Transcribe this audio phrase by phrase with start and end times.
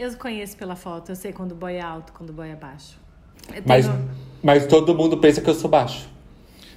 [0.00, 2.56] Eu conheço pela foto, eu sei quando o boy é alto, quando o boy é
[2.56, 2.98] baixo.
[3.54, 4.08] Eu Mas, tenho-
[4.42, 6.08] mas todo mundo pensa que eu sou baixo.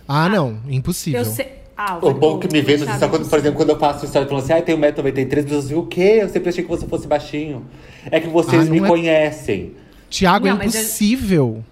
[0.06, 0.60] Ah, não.
[0.68, 1.22] Impossível.
[1.22, 1.64] eu sei.
[1.78, 4.28] Ah, O bom que me vê sabe só quando, por exemplo, quando eu faço história
[4.28, 6.20] falando assim, ah, tem 1,93m, as pessoas dizem, o quê?
[6.22, 7.66] Eu sempre achei que você fosse baixinho.
[8.12, 9.74] É que vocês Ah, me é- conhecem.
[10.10, 11.64] Tiago, é Não, mas eu- impossível.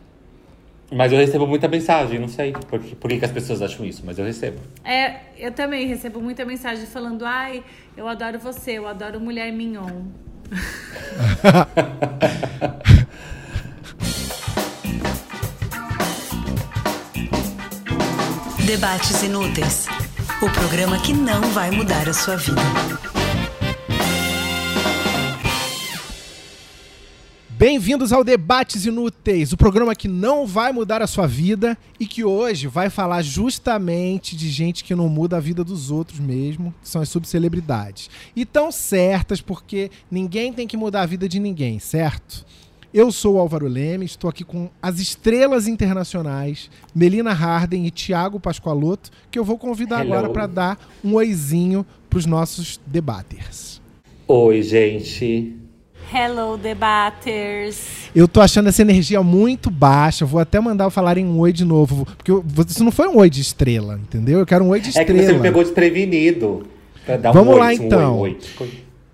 [0.92, 3.86] Mas eu recebo muita mensagem, não sei por, que- por que, que as pessoas acham
[3.86, 4.58] isso, mas eu recebo.
[4.84, 7.64] É, eu também recebo muita mensagem falando: ai,
[7.96, 10.02] eu adoro você, eu adoro mulher mignon.
[18.66, 19.88] Debates Inúteis
[20.42, 22.62] o programa que não vai mudar a sua vida.
[27.62, 32.24] Bem-vindos ao Debates Inúteis, o programa que não vai mudar a sua vida e que
[32.24, 36.90] hoje vai falar justamente de gente que não muda a vida dos outros mesmo, que
[36.90, 38.10] são as subcelebridades.
[38.36, 42.44] E tão certas porque ninguém tem que mudar a vida de ninguém, certo?
[42.92, 48.40] Eu sou o Álvaro Leme, estou aqui com as estrelas internacionais, Melina Harden e Thiago
[48.40, 50.14] Pascoaloto, que eu vou convidar Hello.
[50.16, 53.80] agora para dar um oizinho para os nossos debaters.
[54.28, 55.61] Oi, gente.
[56.14, 57.78] Hello, debaters.
[58.14, 60.26] Eu tô achando essa energia muito baixa.
[60.26, 62.06] Vou até mandar falarem um oi de novo.
[62.18, 64.40] Porque eu- isso não foi um oi de estrela, entendeu?
[64.40, 65.42] Eu quero um oi de É que você me estrela.
[65.42, 66.68] pegou desprevenido.
[67.22, 68.20] Dar um Vamos oi, lá, um então.
[68.20, 68.70] Oi, oi.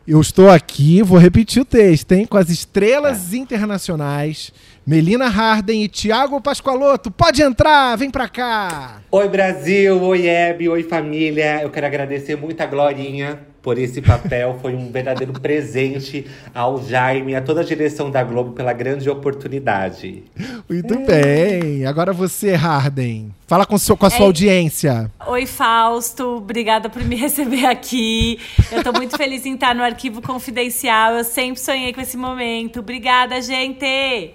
[0.08, 2.26] Eu estou aqui, vou repetir o texto, hein?
[2.26, 4.52] Com as estrelas internacionais,
[4.88, 7.12] Melina Harden e Thiago Pascoaloto.
[7.12, 9.02] Pode entrar, vem pra cá.
[9.12, 10.02] Oi, Brasil.
[10.02, 10.70] Oi, Hebe.
[10.70, 11.62] Oi, família.
[11.62, 14.58] Eu quero agradecer muito a Glorinha por esse papel.
[14.62, 20.24] Foi um verdadeiro presente ao Jaime, a toda a direção da Globo pela grande oportunidade.
[20.70, 21.86] Muito bem.
[21.86, 23.36] Agora você, Harden.
[23.46, 24.26] Fala com, seu- com a sua Ei.
[24.28, 25.12] audiência.
[25.28, 26.38] Oi, Fausto.
[26.38, 28.40] Obrigada por me receber aqui.
[28.72, 31.16] Eu tô muito feliz em estar no arquivo confidencial.
[31.16, 32.80] Eu sempre sonhei com esse momento.
[32.80, 34.32] Obrigada, gente.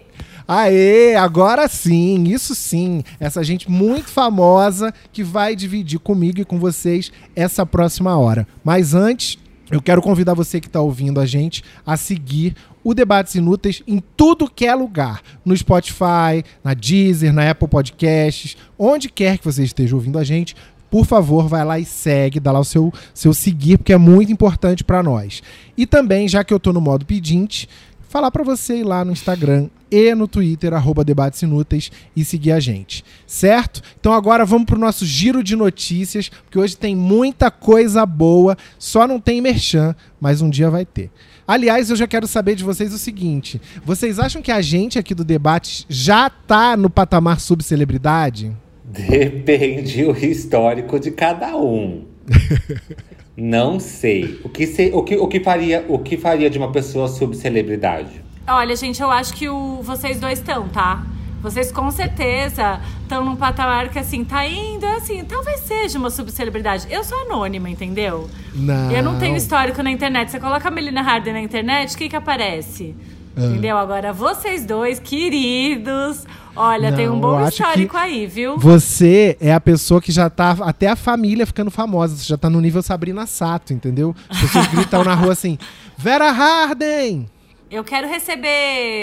[0.47, 3.03] Aê, agora sim, isso sim.
[3.19, 8.47] Essa gente muito famosa que vai dividir comigo e com vocês essa próxima hora.
[8.65, 9.39] Mas antes,
[9.71, 14.03] eu quero convidar você que está ouvindo a gente a seguir o Debates Inúteis em
[14.17, 15.23] tudo que é lugar.
[15.45, 20.55] No Spotify, na Deezer, na Apple Podcasts, onde quer que você esteja ouvindo a gente.
[20.91, 24.31] Por favor, vai lá e segue, dá lá o seu, seu seguir, porque é muito
[24.31, 25.43] importante para nós.
[25.75, 27.67] E também, já que eu tô no modo pedinte,
[28.13, 32.53] falar para você ir lá no Instagram e no Twitter, arroba Debates Inúteis, e seguir
[32.53, 33.03] a gente.
[33.27, 33.81] Certo?
[33.99, 39.09] Então agora vamos pro nosso giro de notícias, porque hoje tem muita coisa boa, só
[39.09, 41.11] não tem merchan, mas um dia vai ter.
[41.49, 45.15] Aliás, eu já quero saber de vocês o seguinte: vocês acham que a gente aqui
[45.15, 48.55] do debate já tá no patamar subcelebridade?
[48.85, 52.05] Depende o histórico de cada um.
[53.37, 54.41] Não sei.
[54.45, 58.21] O que, se- o que, o que faria, o que faria de uma pessoa subcelebridade?
[58.47, 61.05] Olha, gente, eu acho que o, vocês dois estão, tá?
[61.41, 66.87] Vocês com certeza estão num patamar que, assim, tá indo, assim, talvez seja uma subcelebridade.
[66.91, 68.29] Eu sou anônima, entendeu?
[68.55, 68.91] Não.
[68.93, 70.31] Eu não tenho histórico na internet.
[70.31, 72.95] Você coloca a Melina Harden na internet, o que que aparece?
[73.37, 73.45] Ah.
[73.47, 73.77] Entendeu?
[73.77, 76.25] Agora, vocês dois, queridos,
[76.57, 78.59] olha, tem Não, um eu bom histórico aí, viu?
[78.59, 80.57] Você é a pessoa que já tá.
[80.63, 82.17] Até a família ficando famosa.
[82.17, 84.15] Você já tá no nível Sabrina Sato, entendeu?
[84.29, 85.59] As pessoas gritam na rua assim:
[85.97, 87.27] Vera Harden!
[87.71, 88.49] Eu quero receber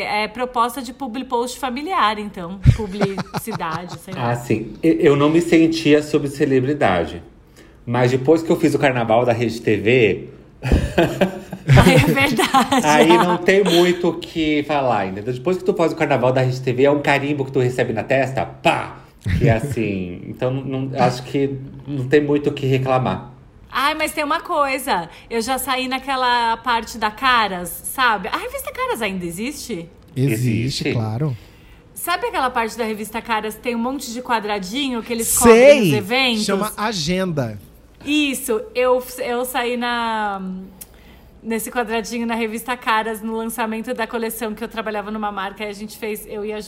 [0.03, 2.59] é, proposta de public post familiar, então.
[2.75, 4.29] Publicidade, sei lá.
[4.31, 4.73] Ah, sim.
[4.83, 7.23] Eu- não me sentia subcelebridade.
[7.83, 10.29] Mas depois que eu fiz o carnaval da Rede TV,
[12.09, 12.85] é verdade.
[12.85, 15.33] aí não tem muito o que falar, entendeu?
[15.33, 17.93] Depois que tu faz o carnaval da Rede TV, é um carimbo que tu recebe
[17.93, 18.97] na testa, pá!
[19.37, 20.21] Que é assim.
[20.27, 23.31] Então, não, acho que não tem muito o que reclamar.
[23.71, 25.09] Ai, mas tem uma coisa.
[25.29, 28.27] Eu já saí naquela parte da Caras, sabe?
[28.29, 29.87] A revista Caras ainda existe?
[30.15, 30.93] Existe, Existe.
[30.93, 31.37] claro.
[31.93, 35.81] Sabe aquela parte da revista Caras que tem um monte de quadradinho que eles cobrem
[35.81, 35.95] os Sei!
[35.95, 36.45] eventos?
[36.45, 37.59] Chama Agenda.
[38.05, 40.41] Isso, eu, eu saí na
[41.41, 45.71] nesse quadradinho na revista Caras no lançamento da coleção que eu trabalhava numa marca a
[45.71, 46.59] gente fez, eu e a,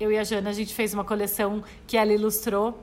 [0.00, 2.78] eu e a Jana, a gente fez uma coleção que ela ilustrou.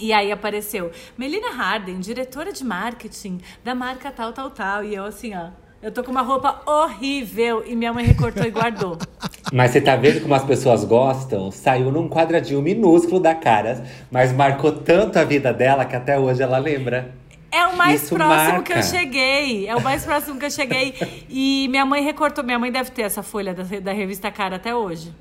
[0.00, 4.84] E aí apareceu Melina Harden, diretora de marketing da marca tal, tal, tal.
[4.84, 5.48] E eu assim, ó,
[5.80, 8.98] eu tô com uma roupa horrível e minha mãe recortou e guardou.
[9.52, 11.50] Mas você tá vendo como as pessoas gostam?
[11.50, 13.80] Saiu num quadradinho minúsculo da Caras,
[14.10, 17.14] mas marcou tanto a vida dela que até hoje ela lembra.
[17.50, 18.62] É o mais Isso próximo marca.
[18.62, 19.66] que eu cheguei.
[19.66, 20.94] É o mais próximo que eu cheguei.
[21.28, 22.44] E minha mãe recortou.
[22.44, 25.12] Minha mãe deve ter essa folha da, da revista Cara até hoje.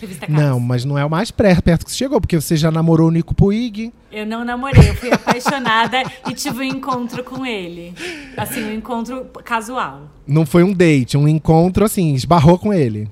[0.00, 0.42] Revista Caras.
[0.42, 3.10] Não, mas não é o mais perto que você chegou, porque você já namorou o
[3.10, 3.92] Nico Puig.
[4.10, 7.94] Eu não namorei, eu fui apaixonada e tive um encontro com ele.
[8.36, 10.08] Assim, um encontro casual.
[10.26, 13.08] Não foi um date, um encontro assim, esbarrou com ele.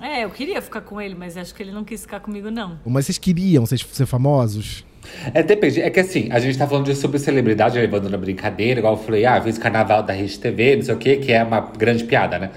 [0.00, 2.78] É, eu queria ficar com ele, mas acho que ele não quis ficar comigo, não.
[2.86, 4.82] Mas vocês queriam ser, ser famosos?
[5.34, 5.80] É, depende.
[5.80, 8.98] É que assim, a gente tá falando de sobre celebridade, levando na brincadeira, igual eu
[8.98, 12.04] falei, ah, fiz carnaval da Rede TV, não sei o quê, que é uma grande
[12.04, 12.50] piada, né?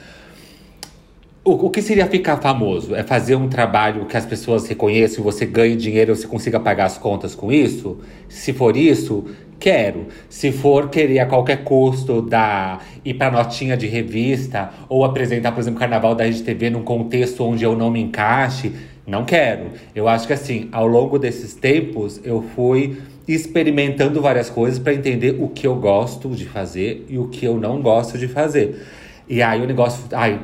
[1.46, 2.96] O, o que seria ficar famoso?
[2.96, 6.98] É fazer um trabalho que as pessoas reconheçam, você ganhe dinheiro, você consiga pagar as
[6.98, 8.00] contas com isso?
[8.30, 9.26] Se for isso,
[9.60, 10.08] quero.
[10.30, 15.60] Se for querer a qualquer custo dar, ir pra notinha de revista, ou apresentar, por
[15.60, 18.72] exemplo, carnaval da Rede TV num contexto onde eu não me encaixe,
[19.06, 19.72] não quero.
[19.94, 25.38] Eu acho que assim, ao longo desses tempos, eu fui experimentando várias coisas para entender
[25.40, 28.86] o que eu gosto de fazer e o que eu não gosto de fazer.
[29.28, 30.40] E aí o negócio, ai,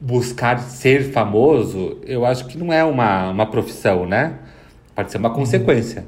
[0.00, 4.34] buscar ser famoso, eu acho que não é uma, uma profissão, né?
[4.94, 6.04] Pode ser uma consequência,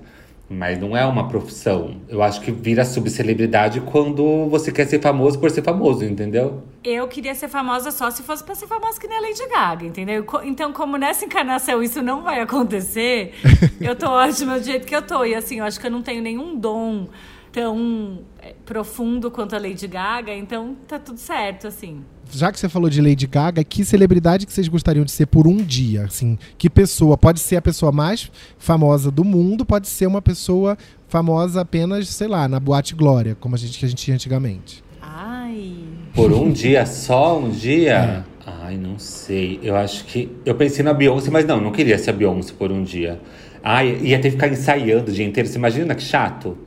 [0.55, 1.97] mas não é uma profissão.
[2.09, 6.63] Eu acho que vira subcelebridade quando você quer ser famoso por ser famoso, entendeu?
[6.83, 9.87] Eu queria ser famosa só se fosse pra ser famosa que nem a Lady Gaga,
[9.87, 10.25] entendeu?
[10.45, 13.35] Então, como nessa encarnação isso não vai acontecer,
[13.81, 15.25] eu tô ótima do jeito que eu tô.
[15.25, 17.09] E assim, eu acho que eu não tenho nenhum dom
[17.55, 22.01] tão é, profundo quanto a Lady Gaga, então tá tudo certo, assim.
[22.33, 25.47] Já que você falou de Lady Gaga, que celebridade que vocês gostariam de ser por
[25.47, 26.03] um dia?
[26.03, 27.17] Assim, que pessoa?
[27.17, 28.29] Pode ser a pessoa mais
[28.59, 33.55] famosa do mundo, pode ser uma pessoa famosa apenas, sei lá, na Boate Glória, como
[33.55, 34.83] a gente que a gente tinha antigamente.
[35.01, 35.77] Ai.
[36.13, 38.25] Por um dia só, um dia?
[38.45, 39.61] Ai, não sei.
[39.63, 40.29] Eu acho que.
[40.45, 43.21] Eu pensei na Beyoncé, mas não, não queria ser a Beyoncé por um dia.
[43.63, 45.49] Ai, ia ter que ficar ensaiando o dia inteiro.
[45.49, 46.59] Você imagina que chato?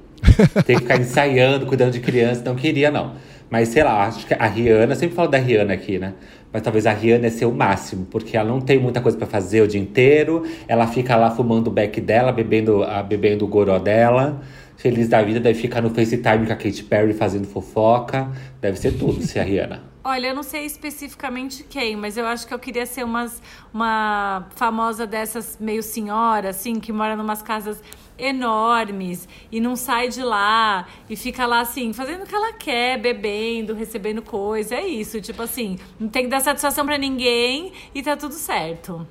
[0.66, 2.42] Ter que ficar ensaiando, cuidando de criança.
[2.44, 3.16] Não queria, não.
[3.50, 6.14] Mas sei lá, acho que a Rihanna, sempre falo da Rihanna aqui, né?
[6.52, 9.62] Mas talvez a Rihanna ser o máximo, porque ela não tem muita coisa pra fazer
[9.62, 10.44] o dia inteiro.
[10.68, 14.42] Ela fica lá fumando o beck dela, bebendo, a, bebendo o goró dela.
[14.76, 18.30] Feliz da vida, deve ficar no FaceTime com a Katy Perry fazendo fofoca.
[18.62, 19.84] Deve ser tudo, ser a Rihanna.
[20.04, 23.42] Olha, eu não sei especificamente quem, mas eu acho que eu queria ser umas,
[23.74, 27.84] uma famosa dessas meio senhora, assim, que mora numas casas
[28.18, 33.00] enormes e não sai de lá e fica lá, assim, fazendo o que ela quer,
[33.00, 34.76] bebendo, recebendo coisa.
[34.76, 39.06] É isso, tipo assim, não tem que dar satisfação pra ninguém e tá tudo certo.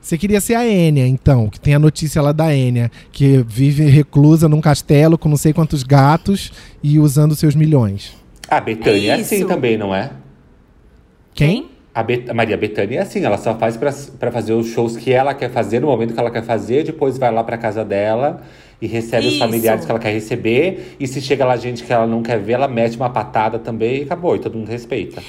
[0.00, 3.84] Você queria ser a Enya, então, que tem a notícia lá da Enya, que vive
[3.86, 8.16] reclusa num castelo com não sei quantos gatos e usando seus milhões.
[8.48, 10.12] A Betânia é, É assim também, não é?
[11.34, 11.70] Quem?
[11.96, 14.98] A, Bet- a Maria Bethânia é assim, ela só faz pra, pra fazer os shows
[14.98, 17.82] que ela quer fazer, no momento que ela quer fazer, depois vai lá pra casa
[17.82, 18.42] dela
[18.82, 19.38] e recebe os Isso.
[19.38, 20.94] familiares que ela quer receber.
[21.00, 24.00] E se chega lá gente que ela não quer ver, ela mete uma patada também
[24.00, 25.22] e acabou, e todo mundo respeita.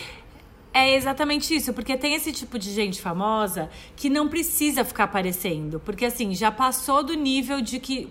[0.73, 5.79] É exatamente isso, porque tem esse tipo de gente famosa que não precisa ficar aparecendo.
[5.79, 8.09] Porque assim, já passou do nível de que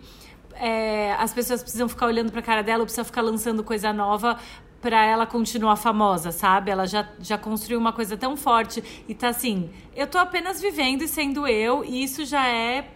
[0.59, 4.39] é, as pessoas precisam ficar olhando pra cara dela ou precisam ficar lançando coisa nova
[4.87, 6.71] pra ela continuar famosa, sabe?
[6.71, 11.03] Ela já, já construiu uma coisa tão forte e tá assim, eu tô apenas vivendo
[11.03, 12.87] e sendo eu, e isso já é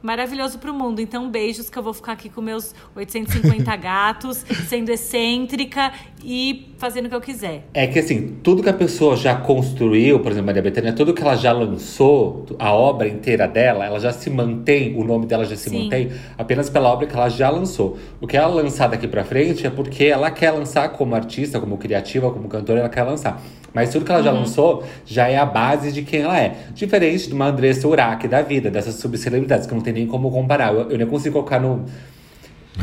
[0.00, 1.00] maravilhoso pro mundo.
[1.00, 5.92] Então, beijos que eu vou ficar aqui com meus 850 gatos, sendo excêntrica
[6.24, 7.66] e fazendo o que eu quiser.
[7.74, 11.22] É que assim, tudo que a pessoa já construiu, por exemplo, Maria Bethânia, tudo que
[11.22, 15.56] ela já lançou, a obra inteira dela, ela já se mantém, o nome dela já
[15.56, 15.84] se Sim.
[15.84, 17.98] mantém apenas pela obra que ela já lançou.
[18.20, 21.76] O que ela lançar daqui pra frente é porque ela quer lançar como artista, como
[21.76, 23.42] criativa, como cantora, ela quer lançar.
[23.72, 24.38] Mas tudo que ela já Uhum.
[24.40, 26.54] lançou já é a base de quem ela é.
[26.74, 30.72] Diferente de uma Andressa Urach da vida, dessas subcelebridades, que não tem nem como comparar.
[30.72, 31.84] Eu, eu nem consigo colocar no.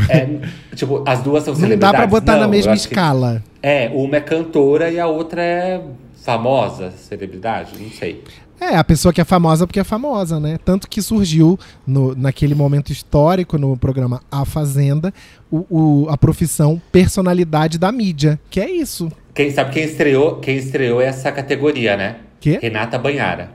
[0.10, 0.28] É,
[0.76, 1.92] tipo, as duas são Não celebridades.
[1.94, 3.44] dá pra botar na Não, eu mesma que- escala.
[3.62, 5.82] é, uma é cantora e a outra é
[6.24, 8.24] famosa, celebridade, não sei.
[8.60, 10.60] É, a pessoa que é famosa porque é famosa, né?
[10.64, 15.12] Tanto que surgiu no, naquele momento histórico no programa A Fazenda
[15.50, 19.12] o, o- a profissão personalidade da mídia, que é isso.
[19.34, 22.18] Quem sabe quem estreou, quem estreou essa categoria, né?
[22.40, 22.60] Quê?
[22.62, 23.50] Renata Banhara.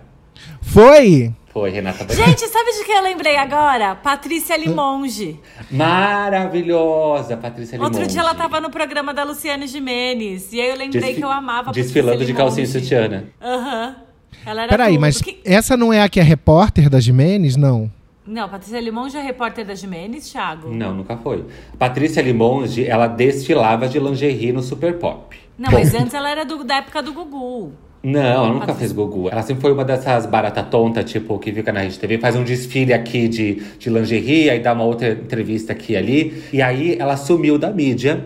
[0.60, 1.32] Foi!
[1.56, 2.14] Foi, Renata.
[2.14, 3.94] Gente, sabe de quem eu lembrei agora?
[3.94, 5.40] Patrícia Limonge.
[5.70, 7.94] Maravilhosa, Patrícia Limonge.
[7.94, 10.52] Outro dia ela tava no programa da Luciane Gimenez.
[10.52, 12.84] E aí eu lembrei Desfi- que eu amava a Desfilando Patrícia de calcinha e Limonge.
[12.84, 13.24] sutiã.
[13.40, 13.96] Aham.
[14.44, 15.00] Ela era Peraí, tudo.
[15.00, 17.56] mas Que- essa não é a que é repórter da Jimenez?
[17.56, 17.90] Não.
[18.26, 20.68] Não, Patrícia Limonge é repórter da Gimenez, Thiago?
[20.70, 21.42] Não, nunca foi.
[21.78, 25.34] Patrícia Limonge, ela desfilava de lingerie no Super Pop.
[25.56, 27.72] Não, mas antes ela era do- da época do Gugu.
[28.02, 29.28] Não, ela nunca fez Gugu.
[29.28, 32.44] Ela sempre foi uma dessas barata tonta, tipo, que fica na Rede TV, faz um
[32.44, 36.42] desfile aqui de, de lingerie, aí dá uma outra entrevista aqui e ali.
[36.52, 38.24] E aí ela sumiu da mídia.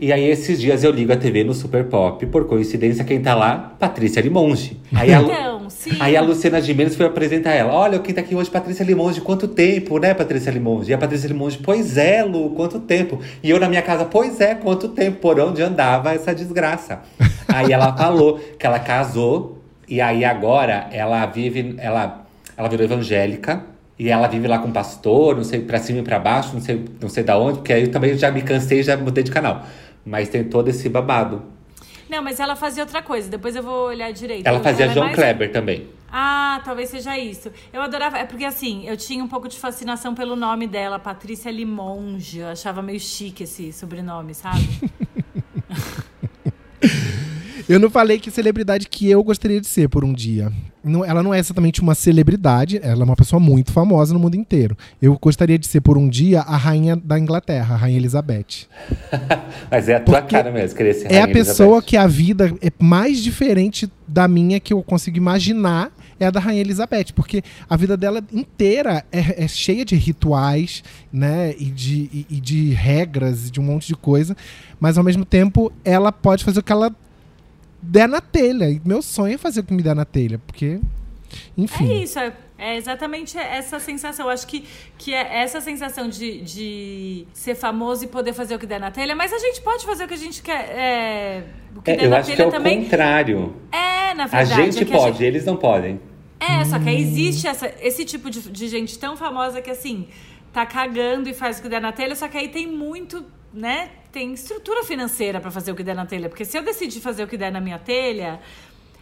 [0.00, 3.34] E aí esses dias eu ligo a TV no Super Pop, por coincidência, quem tá
[3.34, 3.76] lá?
[3.78, 4.80] Patrícia Limonge.
[4.94, 5.96] Aí a, sim.
[6.00, 7.72] Aí a Luciana Gimenez foi apresentar ela.
[7.72, 9.20] Olha, quem tá aqui hoje, Patrícia Limonge.
[9.20, 10.90] Quanto tempo, né, Patrícia Limonge?
[10.90, 13.20] E a Patrícia Limonge, pois é, Lu, quanto tempo?
[13.42, 15.18] E eu na minha casa, pois é, quanto tempo?
[15.18, 17.00] Por onde andava essa desgraça?
[17.48, 19.58] aí ela falou que ela casou
[19.88, 22.24] e aí agora ela vive, ela,
[22.56, 23.64] ela virou evangélica.
[23.98, 26.60] E ela vive lá com o pastor, não sei, pra cima e pra baixo, não
[26.62, 29.22] sei, não sei da onde, porque aí eu também já me cansei e já mudei
[29.22, 29.66] de canal.
[30.06, 31.42] Mas tem todo esse babado.
[32.10, 34.44] Não, mas ela fazia outra coisa, depois eu vou olhar direito.
[34.44, 35.88] Ela fazia é João mais- Kleber também.
[36.12, 37.52] Ah, talvez seja isso.
[37.72, 38.18] Eu adorava.
[38.18, 42.40] É porque assim, eu tinha um pouco de fascinação pelo nome dela, Patrícia Limonge.
[42.40, 44.58] Eu achava meio chique esse sobrenome, sabe?
[47.70, 50.50] Eu não falei que celebridade que eu gostaria de ser por um dia.
[50.82, 54.34] Não- ela não é exatamente uma celebridade, ela é uma pessoa muito famosa no mundo
[54.34, 54.76] inteiro.
[55.00, 58.66] Eu gostaria de ser por um dia a rainha da Inglaterra, a rainha Elizabeth.
[59.70, 61.86] Mas é a tua Porque cara mesmo, querer ser É a Rainha pessoa Elizabeth.
[61.86, 66.40] que a vida é mais diferente da minha que eu consigo imaginar é a da
[66.40, 72.10] Rainha Elizabeth, porque a vida dela inteira é, é cheia de rituais, né, e de,
[72.12, 74.36] e, e de regras, e de um monte de coisa,
[74.78, 76.94] mas ao mesmo tempo ela pode fazer o que ela
[77.82, 78.70] der na telha.
[78.70, 80.80] E meu sonho é fazer o que me der na telha, porque,
[81.56, 81.90] enfim.
[81.90, 84.26] É isso, é, é exatamente essa sensação.
[84.26, 84.64] Eu acho que,
[84.98, 88.90] que é essa sensação de, de ser famoso e poder fazer o que der na
[88.90, 90.68] telha, mas a gente pode fazer o que a gente quer.
[90.70, 91.44] É,
[91.76, 92.82] o que É, der eu na acho que telha é o também.
[92.84, 93.56] contrário.
[93.72, 94.54] É, na A verdade.
[94.72, 96.00] gente é que pode, eles não podem.
[96.38, 100.08] É, só que aí existe essa, esse tipo de, de gente tão famosa que assim,
[100.52, 103.22] tá cagando e faz o que der na telha, só que aí tem muito,
[103.52, 103.90] né?
[104.12, 106.28] Tem estrutura financeira pra fazer o que der na telha.
[106.28, 108.40] Porque se eu decidir fazer o que der na minha telha,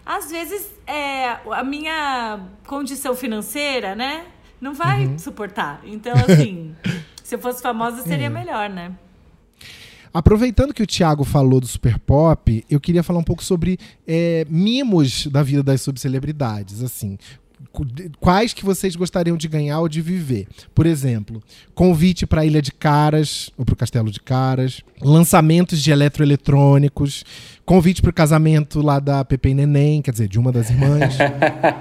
[0.04, 4.26] às vezes é, a minha condição financeira, né?
[4.60, 5.80] Não vai suportar.
[5.84, 6.74] Então, assim,
[7.22, 8.92] se eu fosse famosa, seria melhor, né?
[10.12, 14.46] Aproveitando que o Thiago falou do Super Pop, eu queria falar um pouco sobre é,
[14.48, 17.18] mimos da vida das subcelebridades, assim.
[18.20, 20.46] Quais que vocês gostariam de ganhar ou de viver?
[20.74, 21.42] Por exemplo,
[21.74, 27.24] convite para a Ilha de Caras ou para o Castelo de Caras, lançamentos de eletroeletrônicos,
[27.64, 31.18] convite para o casamento lá da Pepe e Neném, quer dizer, de uma das irmãs,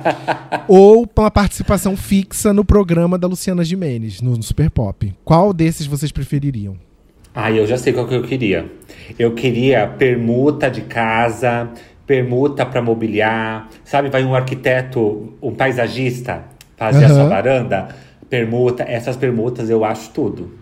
[0.68, 5.14] ou uma participação fixa no programa da Luciana Gimenez, no, no Super Pop.
[5.24, 6.76] Qual desses vocês prefeririam?
[7.40, 8.66] Ah, eu já sei qual que eu queria.
[9.18, 11.70] Eu queria permuta de casa,
[12.08, 13.68] permuta pra mobiliar.
[13.84, 16.46] Sabe, vai um arquiteto, um paisagista
[16.78, 17.90] fazer a sua varanda,
[18.30, 18.84] permuta.
[18.84, 20.58] Essas permutas eu acho tudo.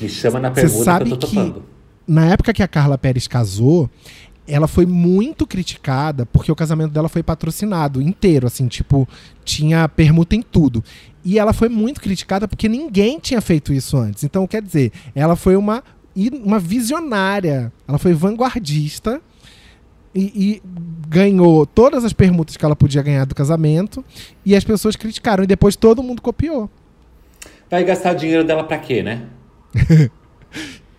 [0.00, 1.62] Me chama na permuta que sabe eu tô que topando.
[2.06, 3.90] na época que a Carla Pérez casou,
[4.46, 9.06] ela foi muito criticada porque o casamento dela foi patrocinado inteiro, assim, tipo,
[9.44, 10.82] tinha permuta em tudo.
[11.22, 14.24] E ela foi muito criticada porque ninguém tinha feito isso antes.
[14.24, 15.82] Então, quer dizer, ela foi uma,
[16.42, 19.20] uma visionária, ela foi vanguardista
[20.14, 20.62] e, e
[21.08, 24.04] ganhou todas as permutas que ela podia ganhar do casamento
[24.44, 26.70] e as pessoas criticaram e depois todo mundo copiou.
[27.70, 29.22] Vai gastar o dinheiro dela pra quê, né?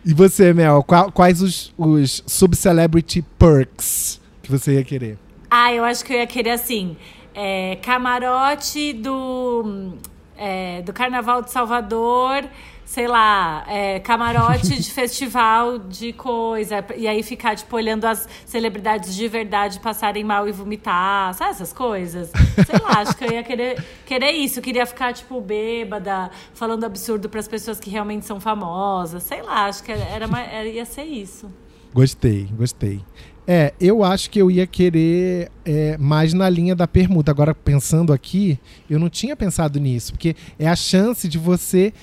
[0.06, 5.18] E você, Mel, qua- quais os, os subcelebrity perks que você ia querer?
[5.51, 6.96] Ah, eu acho que eu ia querer assim.
[7.36, 9.94] é, camarote do,
[10.38, 12.46] é, do Carnaval de Salvador,
[12.89, 16.84] sei lá, é, camarote de festival de coisa.
[16.98, 21.72] E aí ficar, tipo, olhando as celebridades de verdade passarem mal e vomitar, sabe essas
[21.72, 22.31] coisas?
[22.65, 24.58] Sei lá, acho que eu ia querer, querer isso.
[24.58, 29.22] Eu queria ficar, tipo, bêbada, falando absurdo pras pessoas que realmente são famosas.
[29.22, 31.48] Sei lá, acho que era, era- ia ser isso.
[31.93, 33.01] Gostei, gostei.
[33.46, 37.29] É, eu acho que eu ia querer é, mais na linha da permuta.
[37.29, 41.93] Agora, pensando aqui, eu não tinha pensado nisso, porque é a chance de você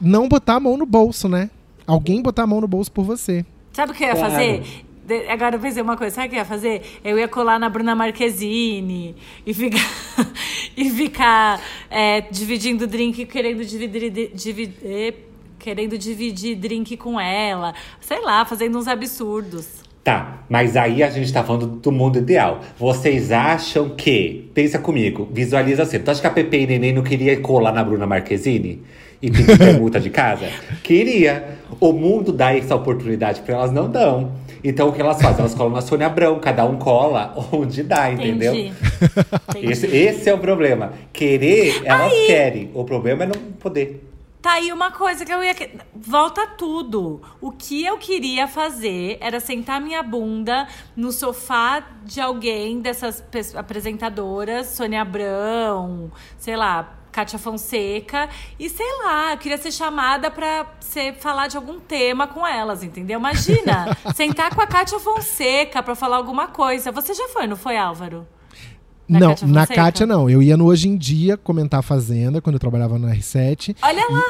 [0.00, 1.50] não botar a mão no bolso, né?
[1.86, 3.44] Alguém botar a mão no bolso por você.
[3.72, 4.30] Sabe o que eu ia Claro.
[4.32, 4.62] fazer?
[5.06, 6.82] De- Agora eu pensei uma coisa, sabe o que eu ia fazer?
[7.04, 9.14] Eu ia colar na Bruna Marquezine
[9.46, 9.78] e ficar,
[10.76, 15.14] e ficar é, dividindo drink, querendo dividir, dividir,
[15.58, 17.74] querendo dividir drink com ela.
[18.00, 19.84] Sei lá, fazendo uns absurdos.
[20.02, 22.60] Tá, mas aí a gente tá falando do mundo ideal.
[22.78, 24.50] Vocês acham que.
[24.54, 25.98] Pensa comigo, visualiza assim.
[25.98, 28.82] Tu acha que a Pepe e Neném não queria colar na Bruna Marquezine?
[29.24, 30.46] E pedir permuta de casa?
[30.82, 31.56] Queria.
[31.80, 34.32] O mundo dá essa oportunidade pra elas, não dão.
[34.62, 35.40] Então o que elas fazem?
[35.40, 38.54] Elas colam na Sônia Abrão, cada um cola onde dá, entendeu?
[38.54, 38.74] Entendi.
[39.72, 40.92] Esse, esse é o problema.
[41.10, 42.70] Querer, elas querem.
[42.74, 44.10] O problema é não poder.
[44.42, 45.54] Tá aí uma coisa que eu ia.
[45.94, 47.22] Volta tudo.
[47.40, 54.66] O que eu queria fazer era sentar minha bunda no sofá de alguém dessas apresentadoras,
[54.66, 58.28] Sônia Abrão, sei lá, Kátia Fonseca,
[58.58, 62.82] e sei lá, eu queria ser chamada pra ser, falar de algum tema com elas,
[62.82, 63.20] entendeu?
[63.20, 66.90] Imagina, sentar com a Kátia Fonseca pra falar alguma coisa.
[66.90, 68.26] Você já foi, não foi, Álvaro?
[69.08, 69.64] Na não, na?
[69.64, 70.28] Kátia não.
[70.28, 73.76] Eu ia no Hoje em Dia comentar a Fazenda, quando eu trabalhava na R7.
[73.80, 74.22] Olha lá!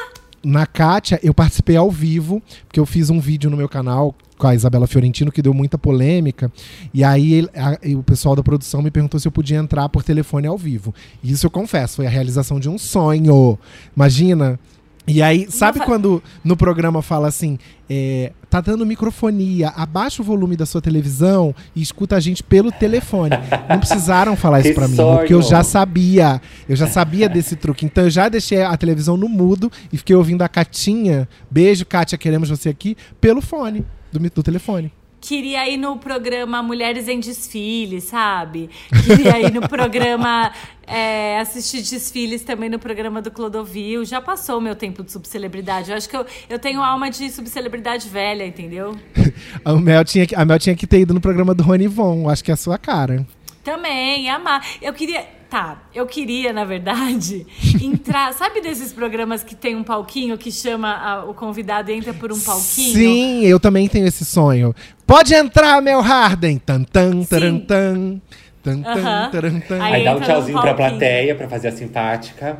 [0.43, 4.47] Na Kátia, eu participei ao vivo, porque eu fiz um vídeo no meu canal com
[4.47, 6.51] a Isabela Fiorentino, que deu muita polêmica.
[6.93, 10.47] E aí a- o pessoal da produção me perguntou se eu podia entrar por telefone
[10.47, 10.93] ao vivo.
[11.23, 13.57] E isso eu confesso, foi a realização de um sonho.
[13.95, 14.59] Imagina.
[15.07, 20.55] E aí, sabe quando no programa fala assim, é, tá dando microfonia, abaixa o volume
[20.57, 23.29] da sua televisão e escuta a gente pelo telefone.
[23.69, 26.41] Não precisaram falar isso pra mim, porque eu já sabia.
[26.67, 27.85] Eu já sabia desse truque.
[27.85, 31.29] Então eu já deixei a televisão no mudo e fiquei ouvindo a Catinha.
[31.51, 33.85] Beijo, Kátia, queremos você aqui, pelo fone,
[34.17, 34.91] do, do telefone.
[35.21, 38.69] Queria ir no programa Mulheres em Desfile, sabe?
[39.05, 40.51] Queria ir no programa.
[40.87, 44.05] é, assistir desfiles também no programa do Clodovil.
[44.05, 45.89] Já passou o meu tempo de subcelebridade.
[45.89, 48.95] Eu acho que eu, eu tenho alma de subcelebridade velha, entendeu?
[49.65, 52.29] A Mel, tinha, que- a Mel tinha que ter ido no programa do Rony Von,
[52.29, 53.25] acho que é a sua cara.
[53.63, 54.63] Também, amar.
[54.81, 55.25] Eu queria.
[55.55, 57.47] Tá, eu queria, na verdade,
[57.81, 58.33] entrar.
[58.33, 62.29] Sabe desses programas que tem um palquinho que chama a- o convidado e entra por
[62.29, 62.93] um palquinho?
[62.93, 64.75] Sim, eu também tenho esse sonho.
[65.07, 66.57] Pode entrar, Mel Harden!
[66.57, 68.19] Tan, tan, taran, tan.
[68.61, 69.81] Tan, tan, taran, tan.
[69.81, 72.59] Aí Aí dá um tchauzinho pra plateia, pra fazer a simpática.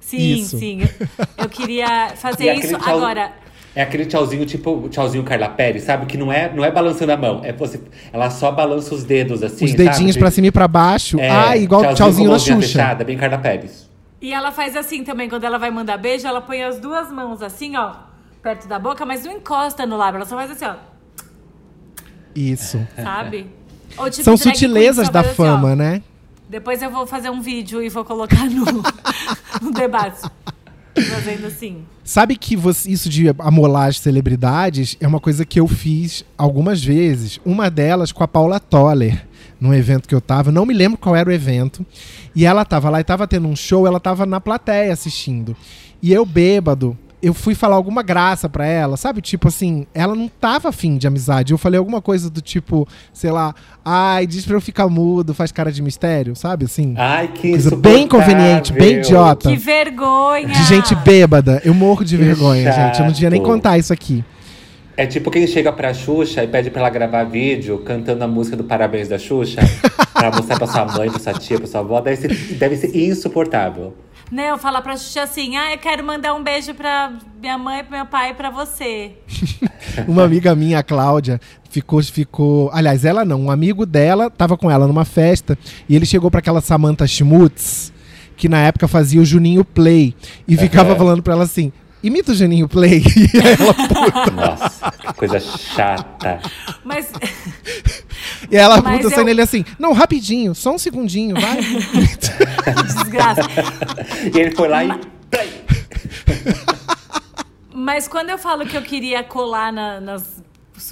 [0.00, 0.58] Sim, Isso.
[0.58, 0.80] sim.
[1.36, 3.30] Eu queria fazer isso tchau- agora.
[3.74, 6.04] É aquele tchauzinho, tipo o tchauzinho Carla Pérez, sabe?
[6.04, 7.80] Que não é, não é balançando a mão, é você.
[8.12, 9.64] Ela só balança os dedos assim.
[9.64, 10.18] Os dedinhos sabe?
[10.18, 11.18] pra cima e pra baixo.
[11.18, 12.60] É, ah, igual o tchauzinho com da Xuxa.
[12.60, 13.90] Fechada, bem Carla Pérez.
[14.20, 17.42] E ela faz assim também, quando ela vai mandar beijo, ela põe as duas mãos
[17.42, 17.94] assim, ó,
[18.42, 20.76] perto da boca, mas não encosta no lábio, ela só faz assim, ó,
[22.34, 22.86] Isso.
[22.94, 23.46] sabe?
[23.96, 26.02] Ou tipo São sutilezas da assim, fama, né?
[26.48, 28.64] Depois eu vou fazer um vídeo e vou colocar no,
[29.60, 30.20] no debate.
[30.94, 31.78] Fazendo assim.
[32.04, 36.82] Sabe que você- isso de amolar as celebridades é uma coisa que eu fiz algumas
[36.84, 37.40] vezes.
[37.44, 39.26] Uma delas com a Paula Toller,
[39.60, 40.52] num evento que eu tava.
[40.52, 41.84] Não me lembro qual era o evento.
[42.34, 45.56] E ela tava lá e tava tendo um show, ela tava na plateia assistindo.
[46.02, 49.20] E eu, bêbado, eu fui falar alguma graça pra ela, sabe?
[49.20, 51.52] Tipo assim, ela não tava afim de amizade.
[51.52, 55.52] Eu falei alguma coisa do tipo, sei lá, ai, diz pra eu ficar mudo, faz
[55.52, 56.64] cara de mistério, sabe?
[56.64, 56.94] Assim.
[56.98, 59.48] Ai, que Coisa bem inconveniente, bem idiota.
[59.48, 60.48] Que vergonha!
[60.48, 61.62] De gente bêbada.
[61.64, 62.98] Eu morro de Que vergonha, gente.
[62.98, 63.46] Eu não devia nem chato.
[63.48, 64.24] contar isso aqui.
[64.96, 68.56] É tipo quem chega pra Xuxa e pede pra ela gravar vídeo cantando a música
[68.56, 69.60] do Parabéns da Xuxa
[70.12, 72.00] pra mostrar pra sua mãe, pra sua tia, pra sua avó.
[72.00, 73.94] Deve ser, deve ser insuportável.
[74.32, 77.92] Não, falar pra Xuxa assim, ah, eu quero mandar um beijo pra minha mãe, pro
[77.94, 79.12] meu pai e pra você.
[80.08, 82.70] Uma amiga minha, a Cláudia, ficou, ficou.
[82.72, 86.38] Aliás, ela não, um amigo dela tava com ela numa festa e ele chegou pra
[86.38, 87.92] aquela Samantha Schmutz,
[88.34, 90.14] que na época fazia o Juninho Play,
[90.48, 90.98] e ficava Aham.
[90.98, 91.70] falando pra ela assim:
[92.02, 93.02] imita o Juninho Play.
[93.14, 96.40] E ela, Nossa, que coisa chata.
[96.82, 97.12] Mas
[98.52, 101.58] e ela Mas puta eu- sendo ele assim: não, rapidinho, só um segundinho, vai.
[102.84, 103.40] desgraça.
[104.32, 104.90] E ele foi lá e.
[107.74, 110.42] Mas quando eu falo que eu queria colar na- nas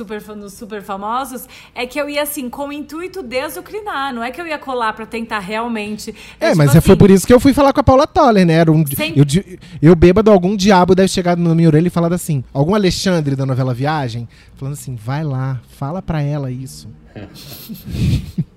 [0.00, 4.14] super, nos super famosos, é que eu ia assim, com o intuito de azucrinar.
[4.14, 6.14] Não é que eu ia colar pra tentar realmente.
[6.38, 8.06] É, tipo mas é- foi assim, por isso que eu fui falar com a Paula
[8.06, 8.54] Toller, né?
[8.54, 9.24] Era um, Sem- eu,
[9.82, 13.44] eu bêbado, algum diabo deve chegar na minha orelha e falar assim, algum Alexandre da
[13.44, 16.88] novela Viagem, falando assim, vai lá, fala pra ela isso.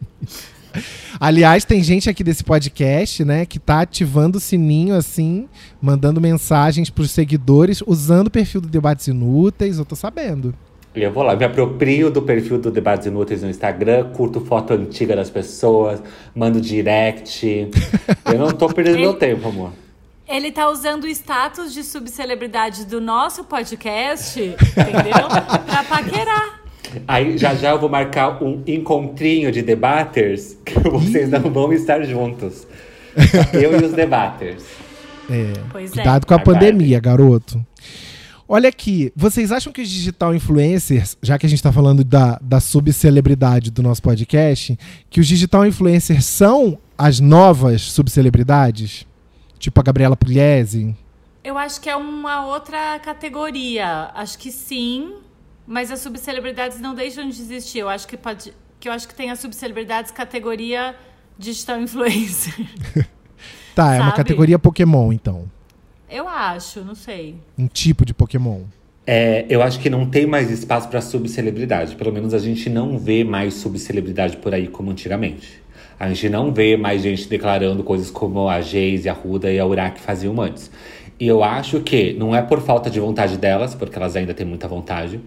[1.19, 5.47] Aliás, tem gente aqui desse podcast, né, que tá ativando o sininho assim,
[5.79, 10.53] mandando mensagens pros seguidores, usando o perfil do Debates Inúteis, eu tô sabendo.
[10.95, 15.15] Eu vou lá, me aproprio do perfil do Debates Inúteis no Instagram, curto foto antiga
[15.15, 16.01] das pessoas,
[16.35, 17.69] mando direct.
[18.31, 19.71] Eu não tô perdendo meu tempo, amor.
[20.27, 25.27] Ele tá usando o status de subcelebridade do nosso podcast, entendeu?
[25.65, 26.61] pra paquerar.
[27.07, 32.03] Aí já já eu vou marcar um encontrinho de debaters que vocês não vão estar
[32.03, 32.67] juntos.
[33.53, 34.63] Eu e os debaters.
[35.29, 35.93] É, Pois é.
[35.95, 37.65] cuidado com a Vai, pandemia, garoto.
[38.55, 42.37] Olha aqui, vocês acham que os digital influencers, já que a gente tá falando da,
[42.39, 44.77] da subcelebridade do nosso podcast,
[45.09, 49.07] que os digital influencers são as novas subcelebridades?
[49.57, 50.95] Tipo a Gabriela Pugliese?
[51.43, 54.11] Eu acho que é uma outra categoria.
[54.13, 55.15] Acho que sim,
[55.65, 57.79] mas as subcelebridades não deixam de existir.
[57.79, 60.95] Eu acho que pode, que eu acho que tem as subcelebridades categoria
[61.39, 62.53] digital influencer.
[63.73, 64.17] Tá, é uma Sabe?
[64.17, 65.49] categoria Pokémon, então.
[66.13, 67.37] Eu acho, não sei.
[67.57, 68.59] Um tipo de Pokémon.
[69.07, 71.95] É, eu acho que não tem mais espaço para subcelebridade.
[71.95, 75.59] Pelo menos a gente não vê mais subcelebridade por aí como antigamente.
[75.99, 79.65] A gente não vê mais gente declarando coisas como a Geise, a Ruda e a
[79.65, 80.69] Urac faziam antes.
[81.19, 84.45] E eu acho que não é por falta de vontade delas, porque elas ainda têm
[84.45, 85.19] muita vontade,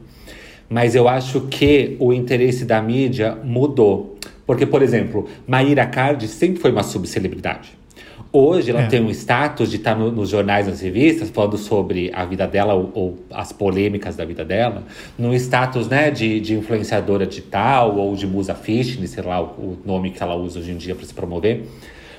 [0.69, 4.17] mas eu acho que o interesse da mídia mudou.
[4.47, 7.76] Porque, por exemplo, Maíra Cardi sempre foi uma subcelebridade.
[8.39, 8.87] Hoje ela É.
[8.87, 12.75] tem um status de estar no- nos jornais, nas revistas, falando sobre a vida dela
[12.75, 14.83] ou, ou as polêmicas da vida dela,
[15.19, 19.79] no status né, de, de influenciadora digital ou de musa fitness, sei lá o, o
[19.87, 21.65] nome que ela usa hoje em dia para se promover.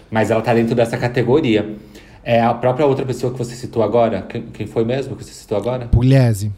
[0.10, 1.76] Mas ela tá dentro dessa categoria.
[2.24, 4.24] É a própria outra pessoa que você citou agora.
[4.24, 5.86] Quem, quem foi mesmo que você citou agora?
[5.88, 6.52] Pugliese.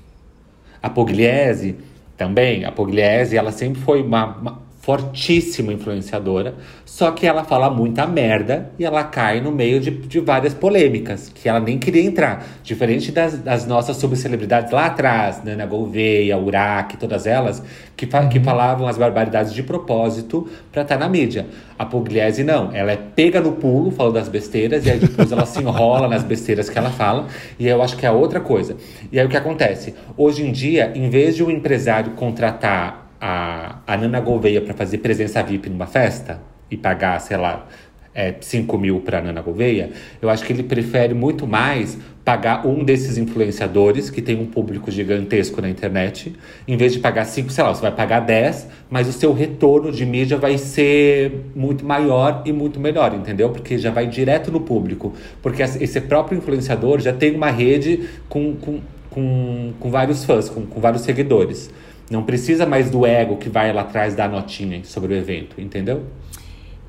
[0.81, 1.75] A Pugliese
[2.15, 2.63] também.
[2.63, 8.71] A Pugliese, ela sempre foi uma, uma fortíssima influenciadora, só que ela fala muita merda
[8.79, 12.45] e ela cai no meio de, de várias polêmicas, que ela nem queria entrar.
[12.63, 17.61] Diferente das, das nossas subcelebridades lá atrás, Nana Gouveia, Uraque, todas elas,
[17.95, 21.45] que, fa- que falavam as barbaridades de propósito pra estar na mídia.
[21.77, 25.45] A Pugliese não, ela é pega no pulo, falando das besteiras, e aí depois ela
[25.45, 27.27] se enrola nas besteiras que ela fala,
[27.59, 28.77] e eu acho que é outra coisa.
[29.11, 29.93] E aí o que acontece?
[30.17, 34.99] Hoje em dia, em vez de um empresário contratar a, a Nana Gouveia para fazer
[34.99, 37.67] presença VIP numa festa e pagar, sei lá,
[38.13, 42.83] é, 5 mil para Nana Gouveia, eu acho que ele prefere muito mais pagar um
[42.83, 46.35] desses influenciadores que tem um público gigantesco na internet,
[46.67, 49.91] em vez de pagar 5, sei lá, você vai pagar 10, mas o seu retorno
[49.91, 53.49] de mídia vai ser muito maior e muito melhor, entendeu?
[53.49, 55.13] Porque já vai direto no público.
[55.41, 58.79] Porque esse próprio influenciador já tem uma rede com, com,
[59.09, 61.71] com, com vários fãs, com, com vários seguidores.
[62.09, 66.05] Não precisa mais do ego que vai lá atrás dar notinha sobre o evento, entendeu?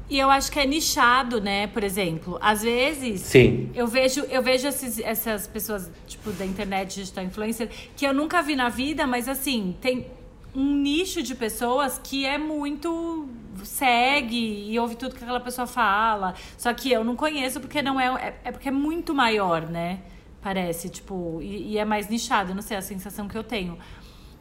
[0.09, 1.67] E eu acho que é nichado, né?
[1.69, 3.71] Por exemplo, às vezes Sim.
[3.75, 8.43] eu vejo, eu vejo esses- essas pessoas, tipo, da internet, digital influencer, que eu nunca
[8.43, 10.07] vi na vida, mas assim, tem
[10.53, 13.29] um nicho de pessoas que é muito
[13.63, 16.35] segue e ouve tudo que aquela pessoa fala.
[16.57, 18.07] Só que eu não conheço porque não é.
[18.45, 20.01] É, é porque é muito maior, né?
[20.43, 23.79] Parece, tipo, e, e é mais nichado, não sei a sensação que eu tenho.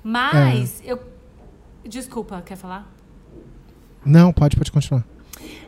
[0.04, 1.00] Mas eu.
[1.86, 2.88] Desculpa, quer falar?
[4.06, 5.06] Não, pode, pode continuar.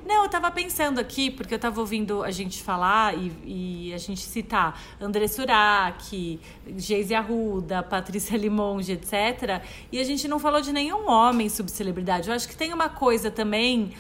[0.05, 3.97] Não, eu tava pensando aqui, porque eu tava ouvindo a gente falar e, e a
[3.97, 6.39] gente citar André Surak,
[6.77, 9.61] Geise Arruda, Patrícia Limonge, etc.
[9.91, 12.27] E a gente não falou de nenhum homem subcelebridade.
[12.29, 13.91] Eu acho que tem uma coisa também.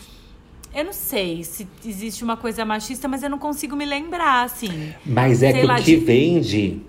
[0.73, 4.93] Eu não sei se existe uma coisa machista, mas eu não consigo me lembrar, assim.
[5.05, 6.81] Mas é que lá, o que de- vende.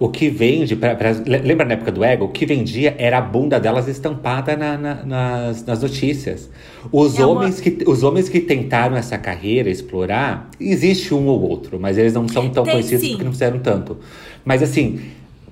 [0.00, 2.24] O que vende, pra, pra- le- lembra na época do Ego?
[2.24, 6.48] O que vendia era a bunda delas estampada na- na- nas, nas notícias.
[6.90, 11.42] Os, É uma- homens que, os homens que tentaram essa carreira explorar, existe um ou
[11.42, 13.10] outro, mas eles não são tão Tem, conhecidos sim.
[13.10, 13.98] porque não fizeram tanto.
[14.42, 15.00] Mas assim,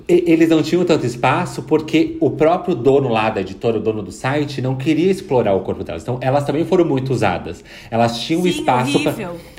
[0.08, 4.11] eles não tinham tanto espaço porque o próprio dono lá da editora, o dono do
[4.11, 6.00] site, não queria explorar o corpo delas.
[6.02, 7.62] Então, elas também foram muito usadas.
[7.90, 9.12] Elas tinham Sim, espaço pra-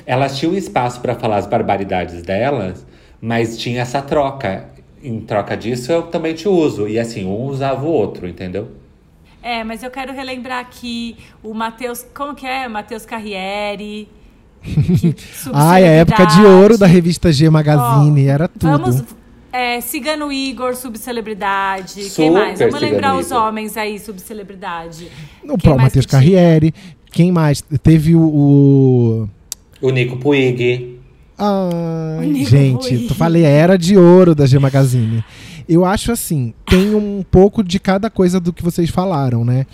[0.04, 2.84] elas tinham espaço para falar as barbaridades delas,
[3.20, 4.68] mas tinha essa troca.
[5.02, 6.86] Em troca disso, eu também te uso.
[6.86, 8.68] E assim, um usava o outro, entendeu?
[9.42, 12.04] É, mas eu quero relembrar aqui o Matheus.
[12.14, 12.68] Como que é?
[12.68, 14.08] Matheus Carriere.
[15.54, 18.70] Ai, a época de ouro da revista G Magazine, Ó, era tudo.
[18.70, 19.02] Vamos.
[19.52, 21.94] É, Cigano Igor, subcelebridade.
[21.94, 22.58] Quem Super mais?
[22.58, 23.42] Vamos Cigano lembrar os Igor.
[23.42, 25.10] homens aí, subcelebridade.
[25.42, 26.06] O Quem próprio Matheus?
[26.06, 26.74] Carriere.
[27.10, 27.62] Quem mais?
[27.82, 28.20] Teve o.
[28.20, 29.28] o...
[29.80, 30.99] O Nico Puig.
[32.18, 35.24] Ai, gente, tu falei, era de ouro da G Magazine.
[35.68, 39.66] Eu acho assim, tem um pouco de cada coisa do que vocês falaram, né?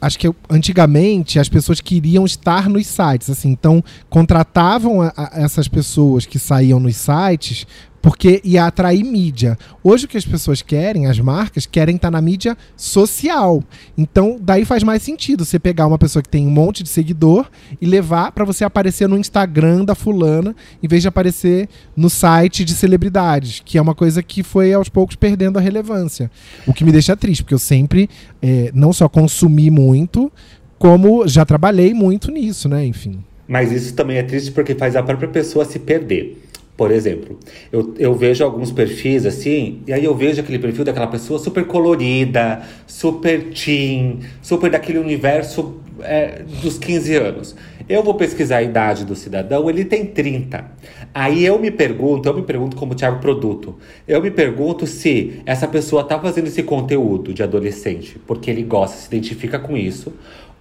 [0.00, 5.30] Acho que eu- antigamente as pessoas queriam estar nos sites, assim, então contratavam a- a-
[5.34, 7.66] essas pessoas que saíam nos sites
[8.04, 9.56] porque ia atrair mídia.
[9.82, 13.64] Hoje o que as pessoas querem, as marcas, querem estar na mídia social.
[13.96, 17.50] Então, daí faz mais sentido você pegar uma pessoa que tem um monte de seguidor
[17.80, 22.62] e levar para você aparecer no Instagram da fulana, em vez de aparecer no site
[22.62, 26.30] de celebridades, que é uma coisa que foi aos poucos perdendo a relevância.
[26.66, 28.10] O que me deixa triste, porque eu sempre
[28.42, 30.30] eh, não só consumi muito,
[30.78, 32.84] como já trabalhei muito nisso, né?
[32.84, 33.24] Enfim.
[33.48, 36.43] Mas isso também é triste porque faz a própria pessoa se perder.
[36.76, 37.38] Por exemplo,
[37.72, 41.64] eu, eu vejo alguns perfis assim, e aí eu vejo aquele perfil daquela pessoa super
[41.66, 47.56] colorida, super teen, super daquele universo é, dos 15 anos.
[47.88, 50.64] Eu vou pesquisar a idade do cidadão, ele tem 30.
[51.12, 53.76] Aí eu me pergunto, eu me pergunto como Thiago Produto,
[54.08, 58.96] eu me pergunto se essa pessoa tá fazendo esse conteúdo de adolescente porque ele gosta,
[58.96, 60.12] se identifica com isso,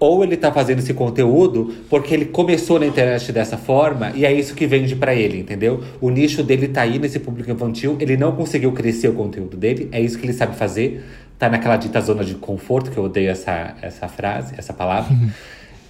[0.03, 4.33] ou ele tá fazendo esse conteúdo porque ele começou na internet dessa forma e é
[4.33, 5.81] isso que vende pra ele, entendeu?
[6.01, 9.87] O nicho dele tá aí nesse público infantil, ele não conseguiu crescer o conteúdo dele,
[9.91, 11.03] é isso que ele sabe fazer,
[11.39, 15.15] tá naquela dita zona de conforto, que eu odeio essa, essa frase, essa palavra.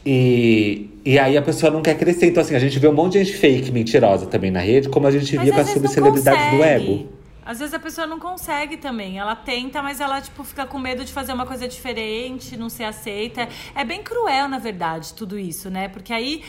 [0.06, 2.28] E, e aí a pessoa não quer crescer.
[2.28, 5.08] Então, assim, a gente vê um monte de gente fake, mentirosa também na rede, como
[5.08, 7.08] a gente Mas via com as subcelebridades do ego.
[7.45, 9.19] Às vezes a pessoa não consegue também.
[9.19, 12.86] Ela tenta, mas ela, tipo, fica com medo de fazer uma coisa diferente, não ser
[12.86, 13.47] aceita.
[13.75, 15.88] É bem cruel, na verdade, tudo isso, né?
[15.88, 16.43] Porque aí,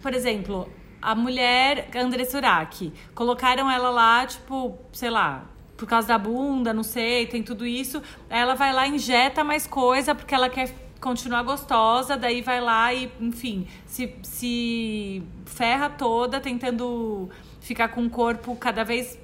[0.00, 0.68] por exemplo,
[1.00, 5.44] a mulher Andressa Urach, colocaram ela lá, tipo, sei lá,
[5.76, 8.02] por causa da bunda, não sei, tem tudo isso.
[8.30, 12.94] Aí ela vai lá, injeta mais coisa, porque ela quer continuar gostosa, daí vai lá
[12.94, 17.28] e, enfim, se, se ferra toda tentando
[17.60, 19.18] ficar com o corpo cada vez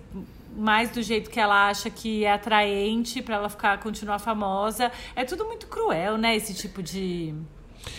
[0.56, 4.90] mais do jeito que ela acha que é atraente para ela ficar continuar famosa.
[5.14, 7.34] É tudo muito cruel, né, esse tipo de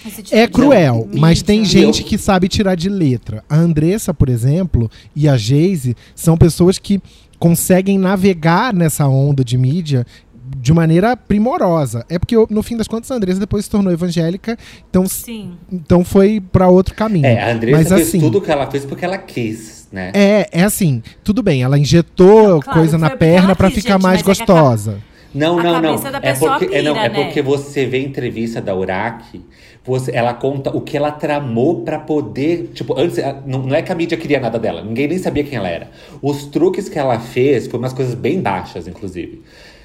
[0.06, 3.44] tipo É cruel, mas tem gente que sabe tirar de letra.
[3.50, 7.02] A Andressa, por exemplo, e a Geise são pessoas que
[7.40, 10.06] conseguem navegar nessa onda de mídia
[10.58, 12.06] de maneira primorosa.
[12.10, 14.58] É porque, no fim das contas, a Andressa depois se tornou evangélica,
[14.90, 15.54] então, Sim.
[15.72, 17.26] então foi pra outro caminho.
[17.26, 20.12] É, a Andressa mas fez assim, tudo o que ela fez porque ela quis, né?
[20.14, 23.94] é, é assim, tudo bem, ela injetou Não, claro, coisa na perna pra quis, ficar
[23.94, 25.00] gente, mais é gostosa.
[25.34, 25.96] Não, A não, não.
[26.00, 27.24] da É porque, é, não, pira, é né?
[27.24, 29.42] porque você vê a entrevista da Uraki,
[29.84, 32.72] você, ela conta o que ela tramou pra poder.
[32.74, 35.58] Tipo, antes, não, não é que a mídia queria nada dela, ninguém nem sabia quem
[35.58, 35.90] ela era.
[36.22, 39.42] Os truques que ela fez foi umas coisas bem baixas, inclusive.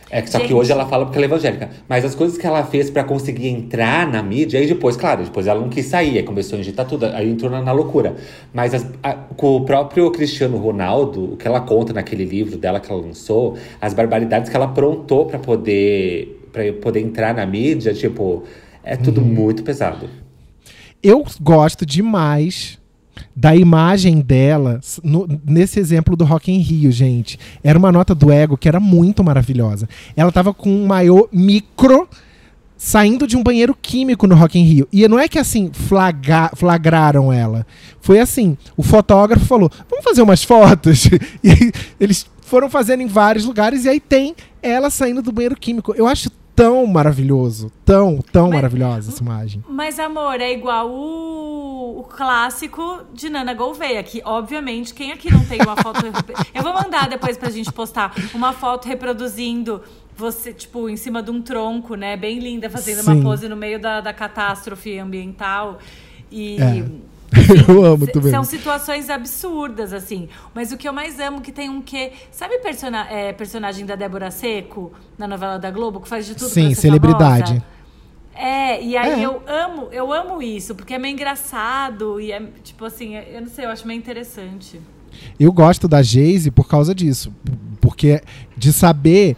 [0.08, 0.54] É que só que Gente.
[0.54, 1.68] hoje ela fala porque ela é evangélica.
[1.88, 5.48] Mas as coisas que ela fez pra conseguir entrar na mídia, aí depois, claro, depois
[5.48, 8.14] ela não quis sair, aí começou a injetar tudo, aí entrou na, na loucura.
[8.54, 12.78] Mas as- a- com o próprio Cristiano Ronaldo, o que ela conta naquele livro dela
[12.78, 17.92] que ela lançou, as barbaridades que ela aprontou pra poder, pra poder entrar na mídia,
[17.92, 18.44] tipo,
[18.84, 20.08] é tudo muito pesado.
[21.02, 22.78] Eu gosto demais
[23.38, 27.38] da imagem dela no- nesse exemplo do Rock in Rio, gente.
[27.62, 29.86] Era uma nota do ego que era muito maravilhosa.
[30.16, 32.08] Ela tava com um maiô micro
[32.78, 34.88] saindo de um banheiro químico no Rock in Rio.
[34.90, 37.66] E não é que assim flaga- flagraram ela.
[38.00, 41.04] Foi assim, o fotógrafo falou: "Vamos fazer umas fotos".
[41.44, 45.92] E eles foram fazendo em vários lugares e aí tem ela saindo do banheiro químico.
[45.94, 49.62] Eu acho tão maravilhoso, tão, tão Mas- maravilhosa essa imagem.
[49.68, 55.44] Mas, amor, é igual o, o clássico de Nana Gouveia, que, obviamente, quem aqui não
[55.44, 56.00] tem uma foto...
[56.54, 59.82] Eu vou mandar depois pra gente postar uma foto reproduzindo
[60.16, 62.16] você, tipo, em cima de um tronco, né?
[62.16, 63.12] Bem linda, fazendo Sim.
[63.12, 65.78] uma pose no meio da, da catástrofe ambiental.
[66.32, 66.56] E...
[66.58, 66.84] É.
[67.68, 68.30] Eu amo também.
[68.30, 70.28] São situações absurdas, assim.
[70.54, 72.12] Mas o que eu mais amo que tem um quê?
[72.30, 76.48] Sabe persona é, personagem da Débora Seco, na novela da Globo, que faz de tudo
[76.50, 77.48] Sim, celebridade.
[77.48, 77.64] famosa?
[78.34, 79.26] É, e aí É.
[79.26, 83.48] eu amo, eu amo isso, porque é meio engraçado e é, tipo assim, eu não
[83.48, 84.80] sei, eu acho meio interessante.
[85.40, 87.32] Eu gosto da Geise por causa disso.
[87.80, 88.20] Porque
[88.56, 89.36] de saber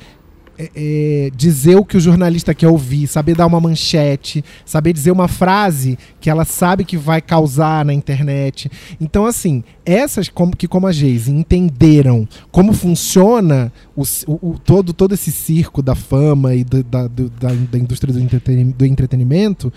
[0.59, 5.11] é, é, dizer o que o jornalista quer ouvir, saber dar uma manchete, saber dizer
[5.13, 8.71] uma frase que ela sabe que vai causar na internet.
[9.01, 14.93] Então, assim, essas como, que, como a Geise, entenderam como funciona o, o- o- todo,
[14.93, 18.85] todo esse circo da fama e do- da, do- da, da indústria do, entreten- do
[18.85, 19.73] entretenimento,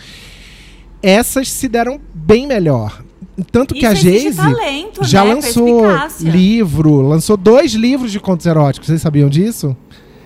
[1.01, 3.03] essas se deram bem melhor.
[3.51, 5.33] Tanto que Isso a exige Geise talento, já né?
[5.35, 6.29] lançou Perspicácia.
[6.29, 8.87] livro, lançou dois livros de contos eróticos.
[8.87, 9.75] Vocês sabiam disso?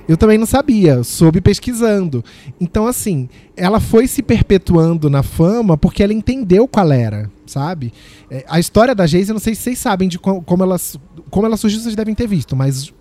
[0.08, 2.24] Eu também não sabia, soube pesquisando.
[2.62, 7.92] Então, assim, ela foi se perpetuando na fama porque ela entendeu qual era, sabe?
[8.30, 10.78] É, a história da Geise, eu não sei se vocês sabem de co- como ela,
[11.30, 12.94] como ela surgiu, vocês devem ter visto, mas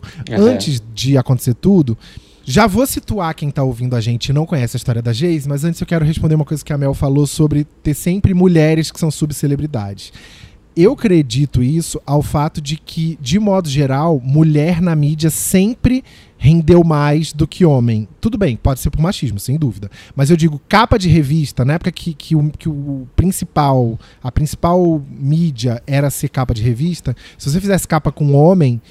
[0.42, 1.96] antes de acontecer tudo,
[2.46, 5.48] já vou situar quem tá ouvindo a gente e não conhece a história da Geise,
[5.48, 8.90] mas antes eu quero responder uma coisa que a Mel falou sobre ter sempre mulheres
[8.90, 10.12] que são subcelebridades.
[10.76, 16.02] Eu acredito isso ao fato de que, de modo geral, mulher na mídia sempre
[16.36, 18.08] rendeu mais do que homem.
[18.20, 19.88] Tudo bem, pode ser por machismo, sem dúvida.
[20.16, 24.32] Mas eu digo, capa de revista, na época que, que, o, que o principal, a
[24.32, 28.82] principal mídia era ser capa de revista, se você fizesse capa com homem,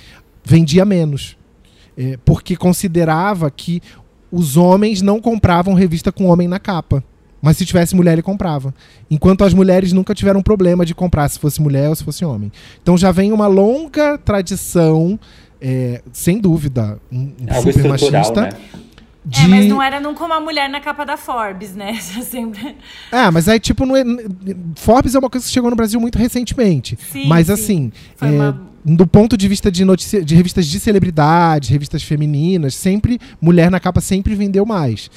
[0.43, 1.37] vendia menos.
[1.97, 3.81] É, porque considerava que
[4.31, 7.03] os homens não compravam revista com homem na capa.
[7.43, 8.73] Mas se tivesse mulher, ele comprava.
[9.11, 12.49] Enquanto as mulheres nunca tiveram problema de comprar se fosse mulher ou se fosse homem.
[12.81, 15.19] Então já vem uma longa tradição,
[15.61, 18.41] é, sem dúvida, um, Algo super machista.
[18.43, 18.49] né?
[19.25, 19.41] De...
[19.41, 21.93] É, mas não era nunca uma mulher na capa da Forbes, né?
[22.23, 22.77] Sempre.
[23.11, 24.03] Ah, mas aí, tipo, não é-
[24.77, 26.97] Forbes é uma coisa que chegou no Brasil muito recentemente.
[27.11, 27.53] Sim, mas, sim.
[27.53, 32.03] assim, Foi é, uma- do ponto de vista de, notícia, de revistas de celebridade, revistas
[32.03, 35.09] femininas, sempre, mulher na capa sempre vendeu mais.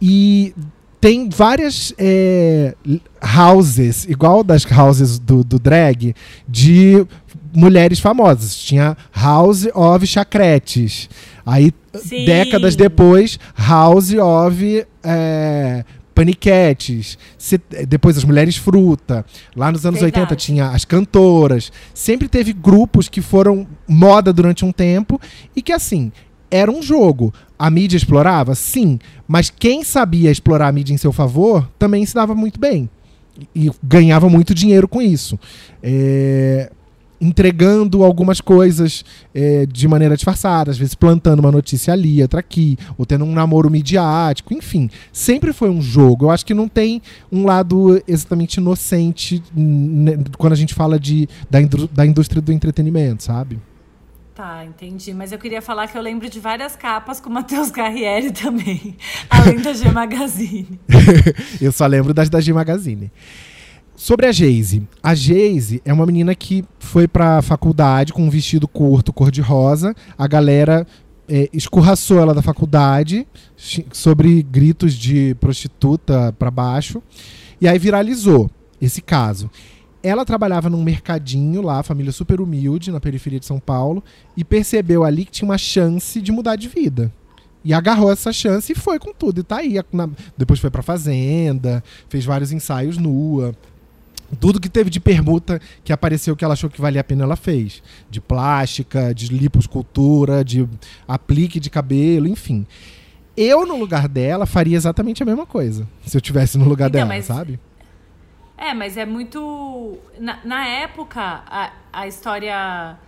[0.00, 0.54] E
[1.00, 2.74] tem várias é,
[3.20, 6.14] houses, igual das houses do, do drag,
[6.46, 7.06] de
[7.54, 8.56] mulheres famosas.
[8.56, 11.08] Tinha House of Chacretes.
[11.44, 12.24] Aí, Sim.
[12.26, 15.84] décadas depois, House of é,
[16.14, 19.24] paniquetes, se- depois as mulheres fruta.
[19.56, 20.20] Lá nos anos Verdade.
[20.24, 21.72] 80 tinha as cantoras.
[21.94, 25.18] Sempre teve grupos que foram moda durante um tempo
[25.56, 26.12] e que, assim,
[26.50, 27.32] era um jogo.
[27.58, 28.54] A mídia explorava?
[28.54, 28.98] Sim.
[29.28, 32.88] Mas quem sabia explorar a mídia em seu favor também se dava muito bem.
[33.54, 35.38] E ganhava muito dinheiro com isso.
[35.82, 36.70] É,
[37.20, 42.78] entregando algumas coisas é, de maneira disfarçada, às vezes plantando uma notícia ali, outra aqui,
[42.96, 44.88] ou tendo um namoro midiático, enfim.
[45.12, 46.26] Sempre foi um jogo.
[46.26, 49.42] Eu acho que não tem um lado exatamente inocente
[50.38, 53.58] quando a gente fala de, da, indru- da indústria do entretenimento, sabe?
[54.40, 55.12] Tá, entendi.
[55.12, 58.96] Mas eu queria falar que eu lembro de várias capas com o Matheus Carriere também,
[59.28, 60.80] além da G Magazine.
[61.60, 63.12] Eu só lembro das da G Magazine.
[63.94, 64.88] Sobre a Geise.
[65.02, 69.94] A Geise é uma menina que foi pra faculdade com um vestido curto, cor-de-rosa.
[70.16, 70.86] A galera
[71.28, 73.26] é, escorraçou ela da faculdade
[73.92, 77.02] sobre gritos de prostituta pra baixo.
[77.60, 78.50] E aí viralizou
[78.80, 79.50] esse caso.
[80.02, 84.02] Ela trabalhava num mercadinho lá, família super humilde, na periferia de São Paulo,
[84.36, 87.12] e percebeu ali que tinha uma chance de mudar de vida.
[87.62, 89.40] E agarrou essa chance e foi com tudo.
[89.40, 89.78] E tá aí.
[89.92, 90.08] na-
[90.38, 93.54] depois foi pra fazenda, fez vários ensaios nua.
[94.38, 97.36] Tudo que teve de permuta que apareceu que ela achou que valia a pena, ela
[97.36, 97.82] fez.
[98.08, 100.66] De plástica, de liposcultura, de
[101.06, 102.64] aplique de cabelo, enfim.
[103.36, 105.86] Eu, no lugar dela, faria exatamente a mesma coisa.
[106.06, 107.58] Se eu tivesse no lugar Então, dela, mas- sabe?
[108.60, 109.98] É, mas é muito.
[110.18, 112.98] Na, na época, a, a história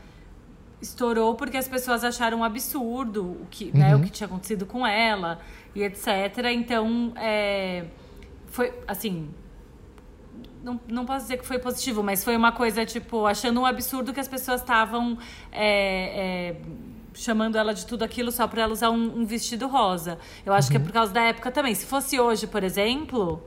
[0.80, 4.86] estourou porque as pessoas acharam um absurdo o que, né, o que tinha acontecido com
[4.86, 5.40] ela
[5.74, 6.06] e etc.
[6.54, 7.84] Então, é,
[8.46, 9.28] foi assim.
[10.64, 14.10] Não, não posso dizer que foi positivo, mas foi uma coisa, tipo, achando um absurdo
[14.10, 15.18] que as pessoas estavam
[15.50, 16.56] é, é,
[17.12, 20.18] chamando ela de tudo aquilo só pra ela usar um, um vestido rosa.
[20.46, 21.74] Eu acho que é por causa da época também.
[21.74, 23.42] Se fosse hoje, por exemplo,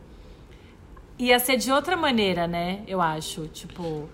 [1.20, 2.80] ia ser de outra maneira, né?
[2.88, 3.48] Eu acho.
[3.48, 4.08] Tipo.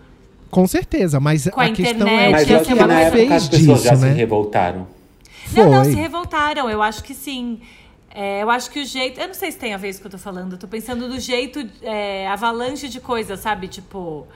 [0.49, 2.87] Com certeza, mas Com a a questão internet, é Mas o que ser que uma
[2.87, 4.13] na ela coisa- época as fez pessoas já disso, se né?
[4.13, 4.87] revoltaram.
[5.45, 5.63] Foi.
[5.63, 6.69] Não, não, se revoltaram.
[6.69, 7.59] Eu acho que sim.
[8.13, 9.19] É, eu acho que o jeito.
[9.19, 10.51] Eu não sei se tem a ver isso que eu tô falando.
[10.53, 13.67] Eu tô pensando do jeito é, avalanche de coisas, sabe?
[13.67, 14.27] Tipo.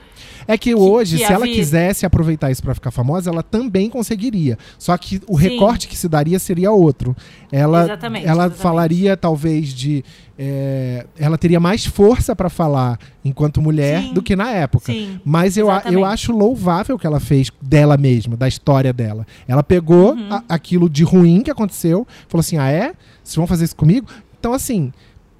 [0.48, 4.56] É que hoje, que se ela quisesse aproveitar isso pra ficar famosa, ela também conseguiria.
[4.78, 5.48] Só que o Sim.
[5.48, 7.14] recorte que se daria seria outro.
[7.50, 8.62] Ela, Exatamente, ela exatamente.
[8.62, 10.04] falaria talvez de,
[10.38, 14.14] é, ela teria mais força pra falar enquanto mulher Sim.
[14.14, 14.92] do que na época.
[14.92, 19.26] Sim, Mas eu, eu acho louvável o que ela fez dela mesma, da história dela.
[19.48, 20.32] Ela pegou Uhum.
[20.32, 22.92] a- aquilo de ruim que aconteceu, falou assim: ah, é?
[23.26, 24.06] Vocês vão fazer isso comigo?
[24.38, 24.92] Então, assim.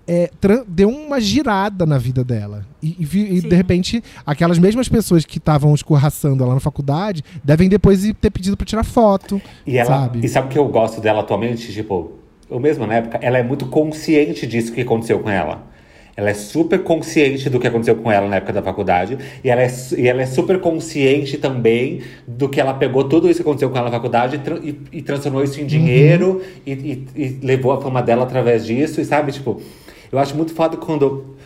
[0.09, 0.31] é,
[0.69, 2.65] deu uma girada na vida dela.
[2.83, 7.69] E, e e, de repente, aquelas mesmas pessoas que estavam escorraçando ela na faculdade devem
[7.69, 9.41] depois ter pedido pra tirar foto.
[9.67, 10.03] E ela.
[10.03, 10.25] Sabe?
[10.25, 11.73] E sabe o que eu gosto dela atualmente?
[11.73, 12.13] Tipo,
[12.49, 15.65] eu mesmo na época, ela é muito consciente disso que aconteceu com ela.
[16.17, 19.19] Ela é super consciente do que aconteceu com ela na época da faculdade.
[19.45, 23.43] E ela é, e ela é super consciente também do que ela pegou tudo isso
[23.43, 27.07] que aconteceu com ela na faculdade e, e- e transformou isso em dinheiro e, e-
[27.15, 28.99] e levou a fama dela através disso.
[29.01, 29.61] E sabe, tipo,
[30.11, 31.37] eu acho muito foda quando.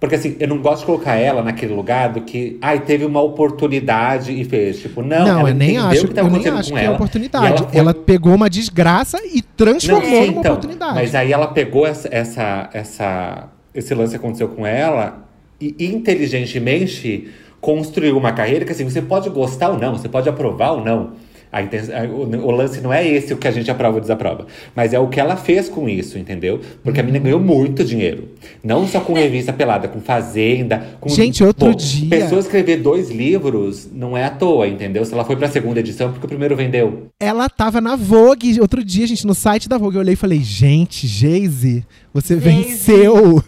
[0.00, 3.20] Porque assim, eu não gosto de colocar ela naquele lugar do que, ai, teve uma
[3.22, 4.80] oportunidade e fez.
[4.80, 6.94] Tipo, não, Não, ela eu nem acho, que tava eu nem acho que é ela.
[6.94, 7.66] oportunidade.
[7.72, 10.94] e Ela, foi- pegou uma desgraça e transformou não, sim, numa então, oportunidade.
[10.94, 15.26] Mas aí ela pegou essa, essa, essa, esse lance aconteceu com ela
[15.60, 17.28] e inteligentemente
[17.60, 21.12] construiu uma carreira que assim, você pode gostar ou não, você pode aprovar ou não.
[21.54, 24.46] A o, o lance não é esse o que a gente aprova ou desaprova.
[24.74, 26.60] Mas é o que ela fez com isso, entendeu?
[26.82, 28.28] Porque a menina ganhou muito dinheiro.
[28.62, 30.96] Não só com revista pelada, com fazenda.
[31.00, 35.04] Com, Gente, outro Pô, dia- Pessoa escrever dois livros não é à toa, entendeu?
[35.04, 37.06] Se ela foi pra segunda edição, porque o primeiro vendeu.
[37.20, 39.96] Ela tava na Vogue outro dia, gente, no site da Vogue.
[39.96, 42.62] Eu olhei e falei, gente, Geise, você Geise.
[42.62, 43.42] venceu.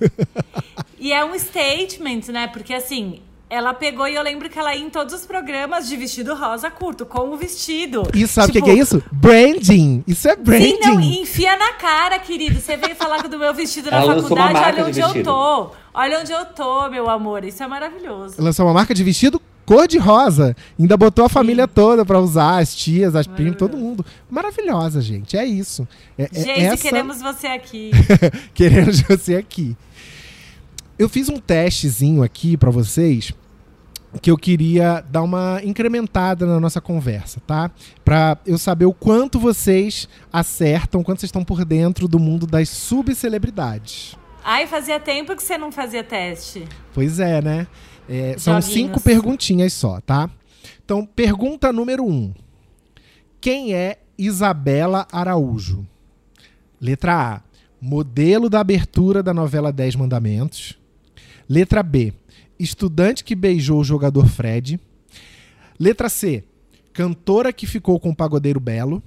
[1.01, 2.47] E é um statement, né?
[2.49, 3.19] Porque assim.
[3.48, 6.68] Ela pegou e eu lembro que ela ia em todos os programas de vestido rosa
[6.68, 8.02] curto, com o vestido.
[8.12, 9.02] E sabe o Tipo, que, que é isso?
[9.12, 10.02] Branding.
[10.06, 10.82] Isso é branding.
[10.82, 12.61] Sim, não, enfia na cara, querido.
[12.61, 15.70] Você veio falar do meu vestido na Ela faculdade, olha de onde eu tô.
[15.94, 17.44] Olha onde eu tô, meu amor.
[17.44, 18.35] Isso é maravilhoso.
[18.38, 20.56] Lançou uma marca de vestido cor de rosa.
[20.78, 24.06] Ainda botou a família toda pra usar, as tias, as primas, todo mundo.
[24.30, 25.37] Maravilhosa, gente.
[25.37, 25.87] É isso.
[26.16, 26.82] É, é Gente, essa...
[26.82, 27.90] queremos você aqui.
[28.54, 29.76] Queremos você aqui.
[30.98, 33.32] Eu fiz um testezinho aqui pra vocês
[34.22, 37.70] que eu queria dar uma incrementada na nossa conversa, tá?
[38.04, 42.70] Pra eu saber o quanto vocês acertam, quanto vocês estão por dentro do mundo das
[42.70, 44.16] subcelebridades.
[44.42, 46.64] Ai, fazia tempo que você não fazia teste.
[46.94, 47.66] Pois é, né?
[48.09, 50.30] É, são cinco perguntinhas só, tá?
[50.82, 52.32] Então, pergunta número um:
[53.40, 55.86] Quem é Isabela Araújo?
[56.80, 57.40] Letra A.
[57.80, 60.78] modelo da abertura da novela Dez Mandamentos.
[61.49, 62.12] Letra B,
[62.59, 64.80] estudante que beijou o jogador Fred.
[65.78, 66.42] Letra C,
[66.92, 69.03] cantora que ficou com o pagodeiro Belo.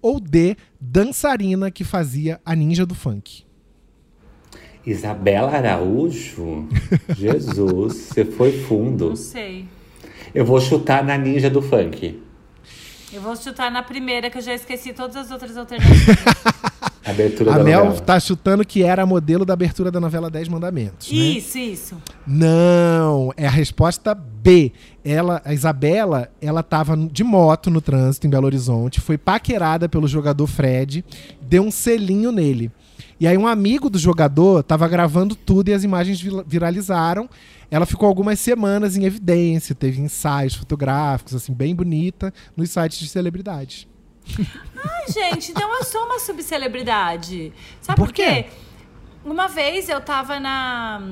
[0.00, 3.44] Ou D, dançarina que fazia a ninja do funk.
[4.86, 6.66] Isabela Araújo?
[7.14, 9.10] Jesus, você foi fundo.
[9.10, 9.66] Não sei.
[10.34, 12.22] Eu vou chutar na ninja do funk.
[13.12, 16.16] Eu vou chutar na primeira, que eu já esqueci todas as outras alternativas.
[17.10, 18.00] Abertura A da Mel novela.
[18.04, 21.10] tá chutando que era modelo da abertura da novela Dez Mandamentos.
[21.10, 21.16] né?
[21.18, 21.96] isso, isso.
[22.26, 24.72] Não, é a resposta B.
[25.04, 30.06] Ela, a Isabela, ela tava de moto no trânsito em Belo Horizonte, foi paquerada pelo
[30.08, 31.04] jogador Fred,
[31.42, 32.70] deu um selinho nele.
[33.18, 37.28] E aí um amigo do jogador tava gravando tudo e as imagens vi- viralizaram.
[37.70, 43.08] Ela ficou algumas semanas em evidência, teve ensaios fotográficos, assim, bem bonita, nos sites de
[43.08, 43.86] celebridades.
[44.38, 47.52] Ai, gente, então eu sou uma subcelebridade.
[47.80, 48.46] Sabe Por por, quê?
[49.24, 51.02] Uma vez eu tava na,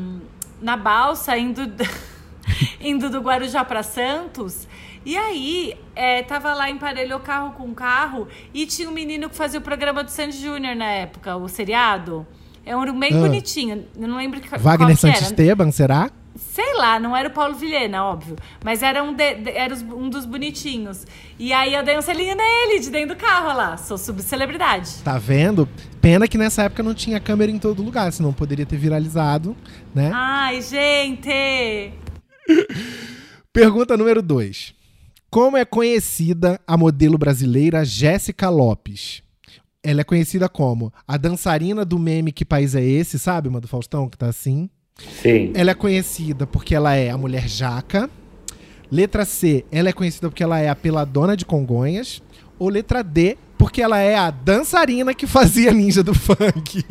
[0.61, 1.61] na balsa indo,
[2.81, 4.66] indo do Guarujá pra Santos.
[5.05, 9.59] E aí, é, tava lá, emparelhou carro com carro e tinha um menino que fazia
[9.59, 12.27] o programa do Sandy Júnior na época, o seriado.
[12.64, 13.21] É um bem Ah.
[13.21, 13.87] bonitinho.
[13.97, 14.97] Eu não lembro que, Wagner era.
[14.97, 16.11] Santisteban, será?
[16.39, 18.36] Sei lá, não era o Paulo Vilhena, óbvio.
[18.64, 21.05] Mas era um, de- de- era um dos bonitinhos.
[21.39, 23.76] E aí eu dei um selinho nele, de dentro do carro, olha lá.
[23.76, 25.03] Sou subcelebridade.
[25.05, 25.68] Tá vendo?
[26.01, 29.57] Pena que nessa época não tinha câmera em todo lugar, senão poderia ter viralizado,
[29.95, 30.11] né?
[30.14, 31.93] Ai, gente!
[33.53, 34.74] Pergunta número 2.
[35.30, 39.22] Como é conhecida a modelo brasileira Jéssica Lopes?
[39.82, 43.49] Ela é conhecida como a dançarina do meme Que País é Esse, sabe?
[43.49, 44.68] Uma do Faustão que tá assim.
[44.99, 45.53] Sim.
[45.55, 48.11] Ela é conhecida porque ela é a mulher jaca.
[48.90, 52.22] Letra C, ela é conhecida porque ela é a peladona de Congonhas.
[52.59, 56.84] Ou letra D, porque ela é a dançarina que fazia ninja do funk.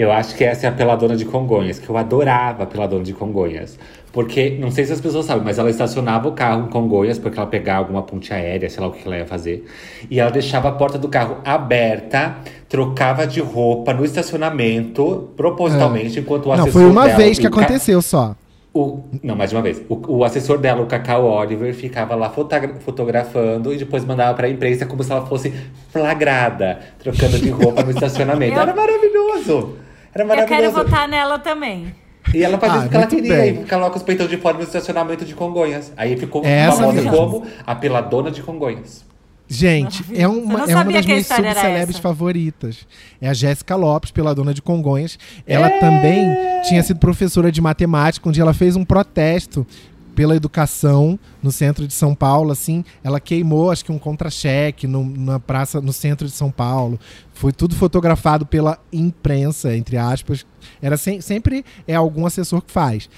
[0.00, 3.12] Eu acho que essa é a Peladona de Congonhas, que eu adorava a Peladona de
[3.12, 3.78] Congonhas.
[4.12, 7.38] Porque, não sei se as pessoas sabem, mas ela estacionava o carro em Congonhas, porque
[7.38, 9.64] ela pegava alguma ponte aérea, sei lá o que ela ia fazer.
[10.10, 12.36] E ela deixava a porta do carro aberta,
[12.68, 16.56] trocava de roupa no estacionamento, propositalmente, enquanto o Ah.
[16.56, 18.34] Não, assessor foi uma dela, vez que aconteceu só.
[18.74, 19.80] O, não, mais de uma vez.
[19.88, 24.48] O, o assessor dela, o Cacau Oliver, ficava lá fotogra- fotografando e depois mandava pra
[24.48, 25.52] imprensa como se ela fosse
[25.92, 28.54] flagrada, trocando de roupa no estacionamento.
[28.56, 29.76] Eu- Era maravilhoso!
[30.14, 30.62] Era Eu maravilhoso.
[30.62, 31.94] quero votar nela também.
[32.34, 33.62] E ela fazia Ah, o que ela queria, bem.
[33.62, 35.92] e coloca os peitão de fora no estacionamento de Congonhas.
[35.96, 37.10] Aí ficou Essa famosa mesmo.
[37.16, 39.04] como a peladona de Congonhas.
[39.52, 42.86] Gente, é uma, é uma das minhas subcelebres favoritas.
[43.20, 45.18] É a Jéssica Lopes, pela dona de Congonhas.
[45.44, 46.28] Ela também
[46.68, 49.66] tinha sido professora de matemática, onde ela fez um protesto
[50.14, 55.38] pela educação no centro de São Paulo, assim, ela queimou, acho que um contra-cheque na
[55.40, 56.98] praça, no centro de São Paulo.
[57.32, 60.44] Foi tudo fotografado pela imprensa, entre aspas.
[60.82, 63.08] Era sem- sempre é algum assessor que faz.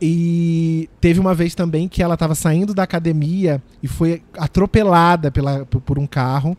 [0.00, 5.64] E teve uma vez também que ela estava saindo da academia e foi atropelada pela,
[5.66, 6.56] por um carro.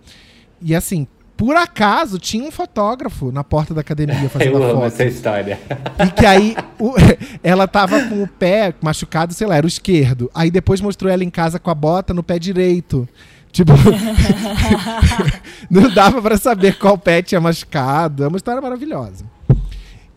[0.62, 1.08] E assim,
[1.40, 5.58] por acaso tinha um fotógrafo na porta da academia fazendo Eu a amo essa história.
[6.06, 6.94] E que aí o-
[7.42, 10.30] ela tava com o pé machucado, sei lá, era o esquerdo.
[10.36, 13.08] Aí depois mostrou ela em casa com a bota no pé direito.
[13.54, 13.72] Tipo,
[15.72, 18.26] não dava pra saber qual pé tinha machucado.
[18.26, 19.24] É uma história maravilhosa.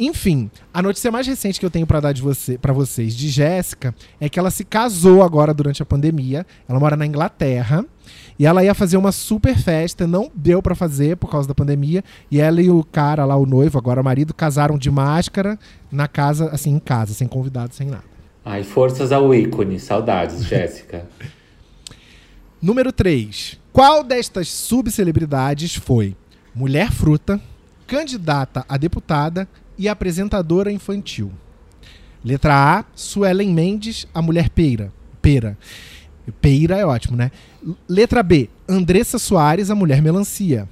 [0.05, 3.28] Enfim, a notícia mais recente que eu tenho pra dar de você, para vocês de
[3.28, 6.44] Jéssica é que ela se casou agora durante a pandemia.
[6.68, 7.84] Ela mora na Inglaterra
[8.36, 12.03] e ela ia fazer uma super festa, não deu pra fazer por causa da pandemia.
[12.28, 15.57] E ela e o cara lá, o noivo, agora o marido, casaram de máscara
[15.88, 18.03] na casa, assim, em casa, sem convidado, sem nada.
[18.44, 19.78] Ai, forças ao ícone.
[19.78, 21.07] Saudades, Jéssica.
[22.61, 23.57] Número 3.
[23.72, 26.16] Qual destas subcelebridades foi
[26.53, 27.40] mulher fruta,
[27.86, 29.46] candidata a deputada
[29.79, 31.33] e apresentadora infantil?
[32.25, 34.93] Letra A, Suelen Mendes, a mulher peira.
[35.20, 35.59] Pera.
[36.41, 37.31] Peira é ótimo, né?
[37.89, 40.68] Letra B, Andressa Soares, a mulher melancia.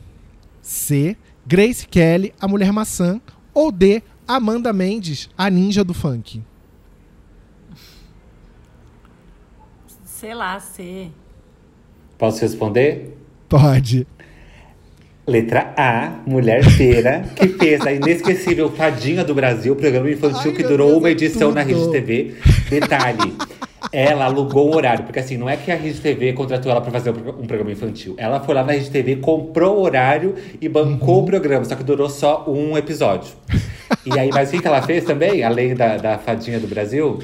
[0.62, 3.20] C, Grace Kelly, a mulher maçã.
[3.52, 6.42] Ou D, Amanda Mendes, a ninja do funk.
[10.04, 11.12] Sei lá, sei.
[12.16, 13.16] Posso responder?
[13.48, 14.06] Pode.
[15.30, 20.62] Letra A, Mulher Feira, que fez a inesquecível Fadinha do Brasil, programa infantil Ai, que
[20.64, 21.62] durou uma é edição na.
[21.62, 22.34] Rede TV.
[22.68, 23.32] Detalhe,
[23.92, 26.90] ela alugou um horário, porque assim, não é que a Rede TV contratou ela pra
[26.90, 28.14] fazer um pro- programa infantil.
[28.18, 31.22] Ela foi lá na Rede TV, comprou o horário e bancou Uhum.
[31.22, 33.30] o programa, só que durou só um episódio.
[34.04, 37.18] E aí, mas o que que ela fez também, além da, da Fadinha do Brasil?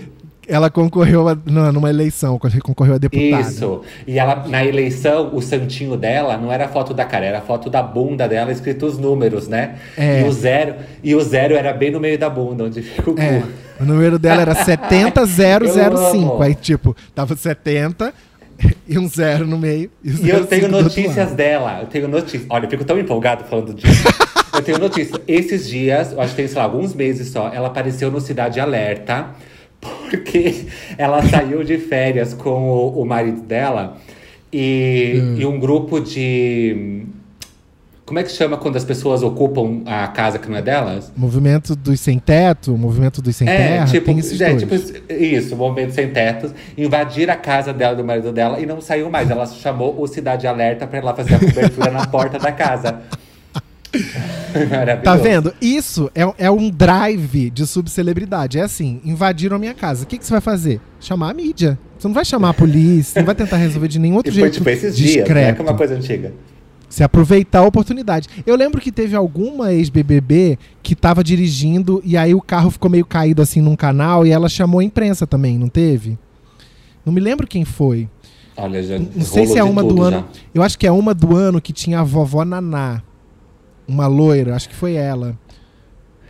[0.49, 3.40] Ela concorreu a, não, numa eleição, concorreu a deputada.
[3.42, 3.82] Isso.
[4.07, 7.68] E ela, na eleição, o santinho dela não era foto da cara, era a foto
[7.68, 9.76] da bunda dela, escrito os números, né?
[9.97, 10.22] É.
[10.22, 13.18] E o zero, e o zero era bem no meio da bunda, onde fica o
[13.18, 13.82] É, cu.
[13.82, 16.34] o número dela era 70005.
[16.36, 18.12] Eu Aí, tipo, tava 70
[18.88, 19.90] e um zero no meio.
[20.03, 21.80] E, E eu 05 tenho notícias dela.
[21.82, 22.47] Eu tenho notícias.
[22.49, 24.05] Olha, eu fico tão empolgado falando disso.
[24.55, 25.20] eu tenho notícias.
[25.26, 28.59] Esses dias, eu acho que tem, sei lá, alguns meses só, ela apareceu no Cidade
[28.61, 29.26] Alerta.
[30.11, 33.96] Porque ela saiu de férias com o, o marido dela.
[34.52, 35.36] E, Hum.
[35.38, 37.02] e um grupo de.
[38.07, 41.12] Como é que chama quando as pessoas ocupam a casa que não é delas?
[41.16, 44.62] Movimento dos sem teto, movimento dos sem É, terra, tipo, tem esses é, dois.
[44.62, 49.11] tipo isso, momento sem tetos, invadir a casa dela do marido dela e não saiu
[49.11, 49.28] mais.
[49.28, 53.00] Ela chamou o Cidade Alerta ir lá fazer a cobertura na porta da casa.
[55.02, 55.54] Tá vendo?
[55.61, 58.59] Isso é, é um drive de subcelebridade.
[58.59, 60.04] É assim, invadiram a minha casa.
[60.04, 60.80] O que, que você vai fazer?
[61.00, 61.78] Chamar a mídia.
[61.98, 64.42] Você não vai chamar a polícia, não vai tentar resolver de nenhum outro E foi
[64.42, 65.22] jeito tipo esses dias, né?
[65.22, 65.57] discreto.
[65.57, 66.32] Que é uma coisa antiga.
[66.88, 68.28] Se aproveitar a oportunidade.
[68.46, 73.04] Eu lembro que teve alguma ex-BBB que tava dirigindo e aí o carro ficou meio
[73.04, 76.18] caído assim num canal e ela chamou a imprensa também, não teve?
[77.04, 78.09] Não me lembro quem foi.
[78.57, 80.18] Olha, já Não sei se é uma do ano.
[80.18, 80.24] já.
[80.54, 83.02] Eu acho que é uma do ano que tinha a vovó Naná.
[83.89, 85.37] Uma loira, acho que foi ela.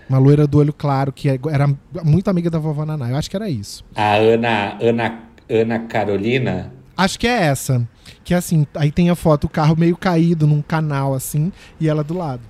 [0.08, 1.68] Uma loira do olho claro, que é- era
[2.04, 3.10] muito amiga da vovó Naná.
[3.10, 3.84] Eu acho que era isso.
[3.94, 5.18] A Ana, Ana,
[5.50, 6.72] Ana Carolina.
[6.96, 7.86] Acho que é essa.
[8.22, 11.50] Que é assim, aí tem a foto, o carro meio caído num canal assim,
[11.80, 12.42] e ela do lado.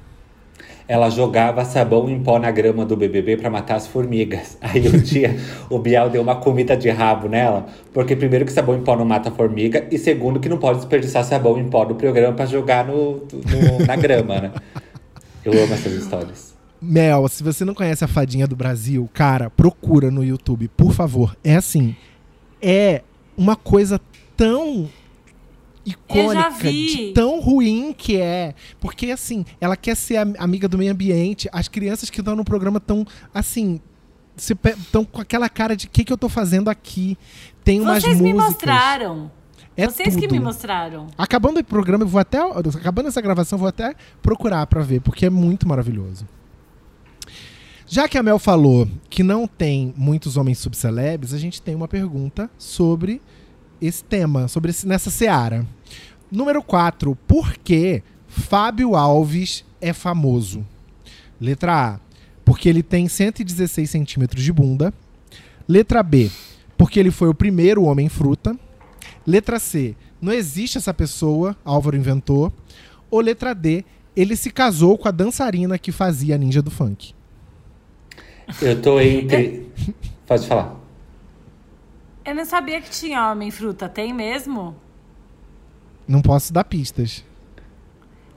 [0.89, 4.57] Ela jogava sabão em pó na grama do BBB pra matar as formigas.
[4.63, 5.37] Aí um dia
[5.69, 9.05] o Bial deu uma comida de rabo nela, porque primeiro que sabão em pó não
[9.05, 12.87] mata formiga e segundo que não pode desperdiçar sabão em pó do programa pra jogar
[12.87, 14.53] no, no- na grama, né?
[15.47, 16.55] Eu amo essas histórias.
[16.81, 21.37] Mel, se você não conhece a Fadinha do Brasil, cara, procura no YouTube, por favor.
[21.43, 21.97] É assim,
[22.61, 23.03] é
[23.37, 24.01] uma coisa
[24.37, 24.89] tão
[25.85, 28.55] icônica, de tão ruim que é.
[28.81, 31.49] Porque, assim, ela quer ser am- amiga do meio ambiente.
[31.53, 33.81] As crianças que estão no programa estão, assim,
[34.37, 37.17] estão com aquela cara de o que, que eu tô fazendo aqui.
[37.65, 38.53] Tem umas Vocês me músicas.
[38.53, 39.31] mostraram.
[39.77, 40.33] É Vocês que tudo.
[40.33, 41.07] me mostraram.
[41.19, 42.39] Acabando o programa, eu vou até.
[42.39, 46.27] Acabando essa gravação, eu vou até procurar pra ver, porque é muito maravilhoso.
[47.87, 51.87] Já que a Mel falou que não tem muitos homens subcelebres, a gente tem uma
[51.87, 53.21] pergunta sobre
[53.81, 55.65] esse tema, sobre esse, nessa seara.
[56.33, 57.15] Número 4.
[57.27, 60.67] Por que Fábio Alves é famoso?
[61.41, 62.01] Letra A.
[62.45, 64.93] Porque ele tem 116 centímetros de bunda.
[65.69, 66.31] Letra B.
[66.77, 68.59] Porque ele foi o primeiro homem fruta.
[69.27, 69.97] Letra C.
[70.21, 72.53] Não existe essa pessoa, Álvaro inventou.
[73.11, 73.85] Ou letra D.
[74.15, 77.15] Ele se casou com a dançarina que fazia a ninja do funk.
[78.63, 79.71] Eu tô entre.
[80.27, 80.77] Pode falar.
[82.25, 83.89] Eu não sabia que tinha homem fruta.
[83.89, 84.75] Tem mesmo?
[86.09, 87.25] Não posso dar pistas.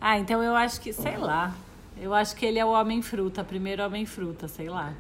[0.02, 1.56] Ah, então eu acho que, sei lá.
[2.02, 4.94] Eu acho que ele é o homem fruta, primeiro homem fruta, sei lá.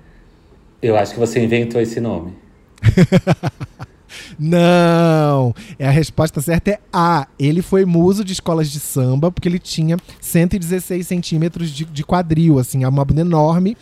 [0.81, 2.33] Eu acho que você inventou esse nome.
[4.37, 5.53] Não!
[5.77, 7.27] É a resposta certa é A.
[7.37, 12.59] Ele foi muso de escolas de samba porque ele tinha 116 centímetros de, de quadril,
[12.59, 13.77] assim, é uma bunda enorme.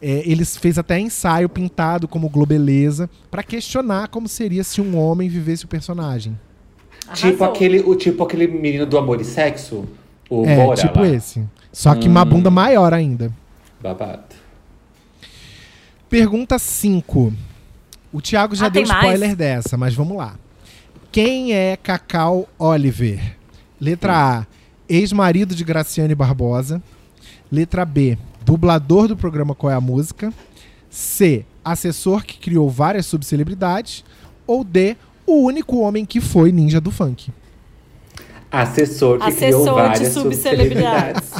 [0.00, 5.28] É, ele fez até ensaio pintado como globeleza pra questionar como seria se um homem
[5.28, 6.38] vivesse o personagem.
[7.14, 9.86] Tipo aquele, o, tipo aquele menino do amor e sexo.
[10.30, 11.08] O é, Bora tipo lá.
[11.08, 11.42] esse.
[11.72, 13.32] Só que uma bunda maior ainda.
[13.80, 14.36] Babado.
[16.08, 17.32] Pergunta 5.
[18.12, 19.04] O Thiago já Ah, deu tem mais?
[19.04, 20.34] spoiler dessa, mas vamos lá.
[21.12, 23.36] Quem é Cacau Oliver?
[23.80, 24.46] Letra A,
[24.88, 26.82] ex-marido de Graciane Barbosa.
[27.50, 30.32] Letra B, dublador do programa Qual é a Música.
[30.90, 34.04] C, assessor que criou várias subcelebridades.
[34.46, 34.96] Ou D,
[35.26, 37.30] o único homem que foi ninja do funk.
[38.50, 41.30] Assessor que criou Assessor de várias subcelebridades.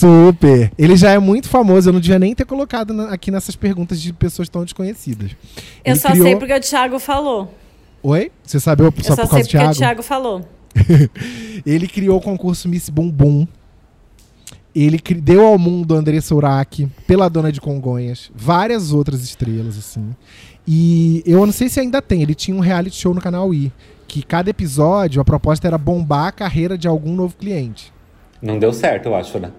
[0.00, 0.72] Super!
[0.78, 4.00] Ele já é muito famoso, eu não devia nem ter colocado na- aqui nessas perguntas
[4.00, 5.30] de pessoas tão desconhecidas.
[5.84, 7.54] Eu Ele só criou- sei porque o Thiago falou.
[8.02, 8.30] Oi?
[8.42, 9.72] Você sabe Eu só só por sei causa do porque Thiago?
[9.72, 10.48] o Thiago falou.
[11.66, 13.46] Ele criou o concurso Miss Bumbum.
[14.74, 20.14] Ele deu ao mundo Andressa Urach, pela Dona de Congonhas, várias outras estrelas, assim.
[20.66, 23.72] E eu não sei se ainda tem, ele tinha um reality show no canal I,
[24.06, 27.92] que cada episódio, a proposta era bombar a carreira de algum novo cliente.
[28.40, 29.50] Não deu certo, eu acho, né?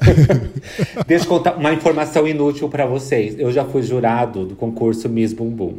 [1.06, 3.38] Deixa eu contar uma informação inútil pra vocês.
[3.38, 5.78] Eu já fui jurado do concurso Miss Bumbum.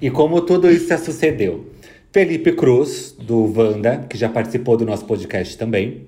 [0.00, 1.66] e como tudo isso sucedeu?
[2.12, 6.02] Felipe Cruz, do Wanda, que já participou do nosso podcast também.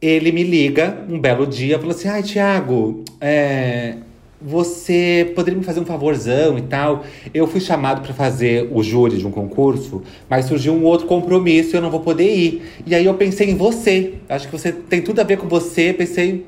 [0.00, 3.96] Ele me liga um belo dia e falou assim: Ai, Thiago, é,
[4.40, 7.04] você poderia me fazer um favorzão e tal?
[7.32, 11.74] Eu fui chamado para fazer o júri de um concurso, mas surgiu um outro compromisso
[11.74, 12.62] e eu não vou poder ir.
[12.86, 14.14] E aí eu pensei em você.
[14.28, 15.92] Acho que você tem tudo a ver com você.
[15.92, 16.46] Pensei,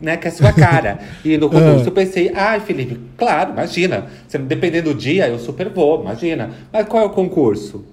[0.00, 1.00] né, que é a sua cara.
[1.24, 4.06] e no concurso eu pensei, ai, Felipe, claro, imagina.
[4.46, 6.52] Dependendo do dia, eu super vou, imagina.
[6.72, 7.84] Mas qual é o concurso?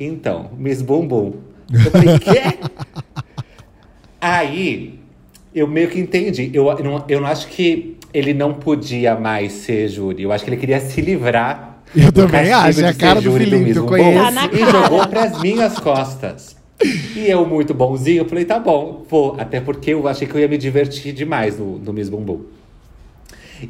[0.00, 1.34] Então, Miss Bumbum.
[1.70, 2.58] Eu falei, quê?
[4.20, 4.98] Aí,
[5.54, 6.50] eu meio que entendi.
[6.54, 10.22] Eu, eu, não, eu não acho que ele não podia mais ser júri.
[10.22, 11.82] Eu acho que ele queria se livrar.
[11.96, 14.34] Eu também acho, é a cara do Felipe, eu conheço.
[14.34, 16.56] Tá E jogou pras minhas costas.
[17.16, 19.34] E eu, muito bonzinho, falei, tá bom, vou.
[19.38, 22.42] Até porque eu achei que eu ia me divertir demais no, no Miss Bumbum.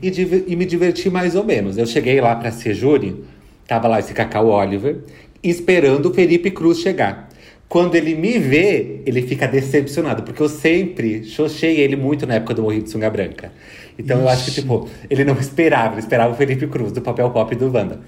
[0.02, 1.78] E, div- e me diverti mais ou menos.
[1.78, 3.24] Eu cheguei lá pra ser júri,
[3.66, 4.98] tava lá esse Cacau Oliver,
[5.42, 7.27] esperando o Felipe Cruz chegar.
[7.68, 12.54] Quando ele me vê, ele fica decepcionado, porque eu sempre xoxei ele muito na época
[12.54, 13.52] do Morri de Sunga Branca.
[13.98, 17.28] Então eu acho que, tipo, ele não esperava, ele esperava o Felipe Cruz, do papel
[17.30, 18.00] pop do Wanda.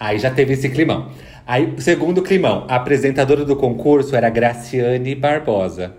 [0.00, 1.10] Aí já teve esse climão.
[1.46, 5.94] Aí, segundo climão, a apresentadora do concurso era Graciane Barbosa.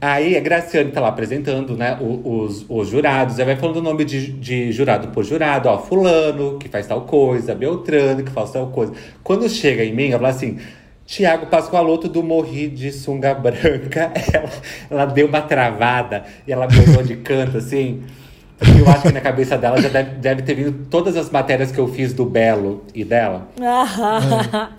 [0.00, 3.38] Ah, Aí a Graciane tá lá apresentando, né, os, os jurados.
[3.38, 5.68] Aí vai falando o nome de, de jurado por jurado.
[5.68, 7.54] Ó, fulano, que faz tal coisa.
[7.54, 8.92] Beltrano, que faz tal coisa.
[9.22, 10.58] Quando chega em mim, ela fala assim...
[11.06, 14.12] Tiago Pascoaloto do Morri de Sunga Branca.
[14.32, 14.50] Ela,
[14.90, 18.02] ela deu uma travada e ela me olhou de canto, assim.
[18.58, 21.72] Porque eu acho que na cabeça dela já deve, deve ter vindo todas as matérias
[21.72, 23.48] que eu fiz do Belo e dela.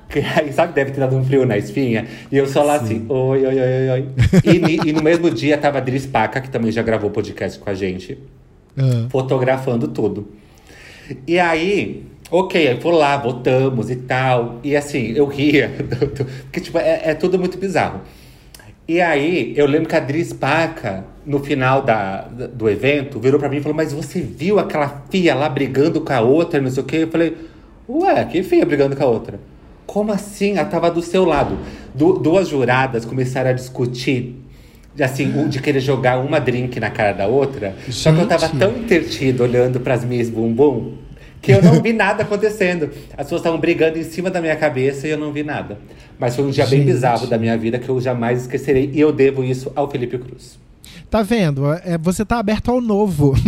[0.10, 2.08] Que aí, sabe, deve ter dado um frio na espinha.
[2.32, 4.08] E eu só lá assim, oi, oi, oi, oi, oi.
[4.46, 7.70] E, e no mesmo dia tava a Dris Paca, que também já gravou podcast com
[7.70, 8.18] a gente,
[8.78, 9.08] ah.
[9.10, 10.30] fotografando tudo.
[11.28, 14.60] E aí, ok, aí fui lá, votamos e tal.
[14.64, 15.72] E assim, eu ria,
[16.44, 18.02] porque tipo, é, é tudo muito bizarro.
[18.88, 23.50] E aí, eu lembro que a Dris Paca, no final da, do evento, virou pra
[23.50, 26.84] mim e falou: Mas você viu aquela fia lá brigando com a outra, não sei
[26.84, 26.98] o quê?
[26.98, 27.36] Eu falei:
[27.90, 29.40] Ué, que fia brigando com a outra?
[29.88, 30.52] Como assim?
[30.58, 31.58] Ela tava do seu lado.
[31.96, 34.36] Du- duas juradas começaram a discutir.
[34.96, 37.74] de, Assim, um de querer jogar uma drink na cara da outra.
[37.90, 38.60] Só que eu tava Gente.
[38.60, 40.94] tão entretido olhando pras Miss Bumbum
[41.46, 42.90] que eu não vi nada acontecendo.
[43.12, 45.78] As pessoas estavam brigando em cima da minha cabeça e eu não vi nada.
[46.18, 46.92] Mas foi um dia bem Gente.
[46.92, 48.90] bizarro da minha vida que eu jamais esquecerei.
[48.92, 50.58] E eu devo isso ao Felipe Cruz.
[51.10, 51.72] Tá vendo?
[51.72, 53.36] É, você tá aberto ao novo.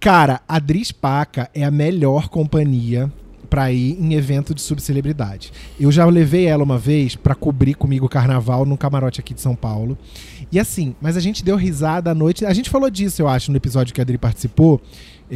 [0.00, 3.10] Cara, a Dris Paca é a melhor companhia
[3.44, 5.52] pra ir em evento de subcelebridade.
[5.78, 9.40] Eu já levei ela uma vez pra cobrir comigo o carnaval num camarote aqui de
[9.40, 9.96] São Paulo.
[10.50, 12.44] E assim, mas a gente deu risada à noite.
[12.44, 14.80] A gente falou disso, eu acho, no episódio que a Adri participou.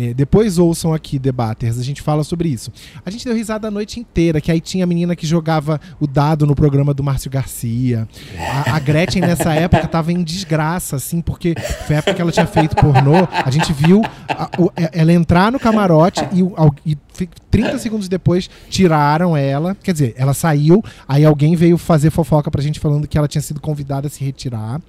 [0.00, 2.70] É, depois ouçam aqui, debaters, a gente fala sobre isso.
[3.04, 6.06] A gente deu risada a noite inteira, que aí tinha a menina que jogava o
[6.06, 8.06] dado no programa do Márcio Garcia.
[8.38, 11.54] A, a Gretchen, nessa época, tava em desgraça, assim, porque
[11.86, 13.26] foi a época que ela tinha feito pornô.
[13.32, 17.28] A gente viu a- o- é- ela entrar no camarote e, o- al- e fi-
[17.50, 19.74] 30 segundos depois tiraram ela.
[19.82, 23.42] Quer dizer, ela saiu, aí alguém veio fazer fofoca pra gente falando que ela tinha
[23.42, 24.80] sido convidada a se retirar.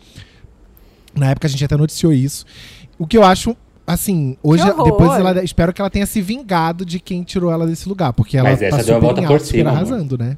[1.16, 2.45] Na época a gente até noticiou isso.
[2.97, 3.55] O que eu acho,
[3.89, 7.65] assim, hoje, Que depois ela, espero que ela tenha se vingado de quem tirou ela
[7.65, 10.37] desse lugar, porque ela Mas essa tá deu a volta em por cima, arrasando, né?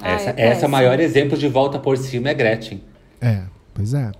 [0.00, 2.82] Ah, essa, é essa é o maior exemplo de volta por cima é Gretchen.
[3.20, 3.42] É,
[3.74, 4.10] pois é.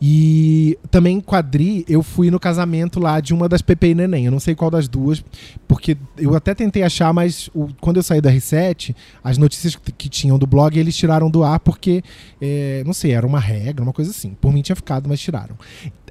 [0.00, 3.94] E também com a Dri, eu fui no casamento lá de uma das Pepe e
[3.94, 4.26] Neném.
[4.26, 5.24] Eu não sei qual das duas,
[5.66, 8.94] porque eu até tentei achar, mas o- quando eu saí da R7,
[9.24, 12.02] as notícias que, que tinham do blog, eles tiraram do ar porque,
[12.40, 14.36] é, não sei, era uma regra, uma coisa assim.
[14.40, 15.56] Por mim tinha ficado, mas tiraram.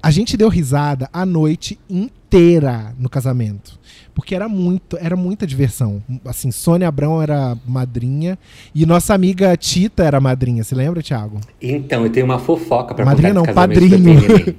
[0.01, 3.79] A gente deu risada a noite inteira no casamento.
[4.15, 6.01] Porque era muito, era muita diversão.
[6.23, 8.39] Assim, Sônia Abrão era madrinha
[8.73, 10.63] e nossa amiga Tita era madrinha.
[10.63, 11.41] Você lembra, Thiago?
[11.61, 14.55] Então, eu tenho uma fofoca pra Madrinha não, padrinho.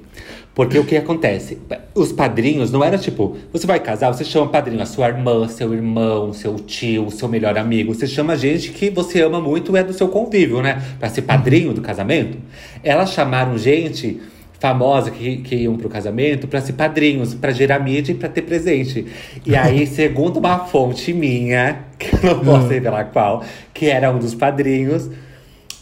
[0.53, 1.59] Porque o que acontece?
[1.93, 5.71] Os padrinhos não era tipo, você vai casar, você chama padrinho a sua irmã, seu
[5.71, 7.93] irmão, seu tio, seu melhor amigo.
[7.93, 10.81] Você chama gente que você ama muito, é do seu convívio, né?
[10.99, 12.39] Pra ser padrinho do casamento.
[12.83, 14.19] Elas chamaram gente
[14.59, 18.41] famosa que, que iam pro casamento pra ser padrinhos, pra gerar mídia e pra ter
[18.41, 19.05] presente.
[19.45, 23.43] E aí, segundo uma fonte minha, que eu não posso revelar qual,
[23.73, 25.09] que era um dos padrinhos,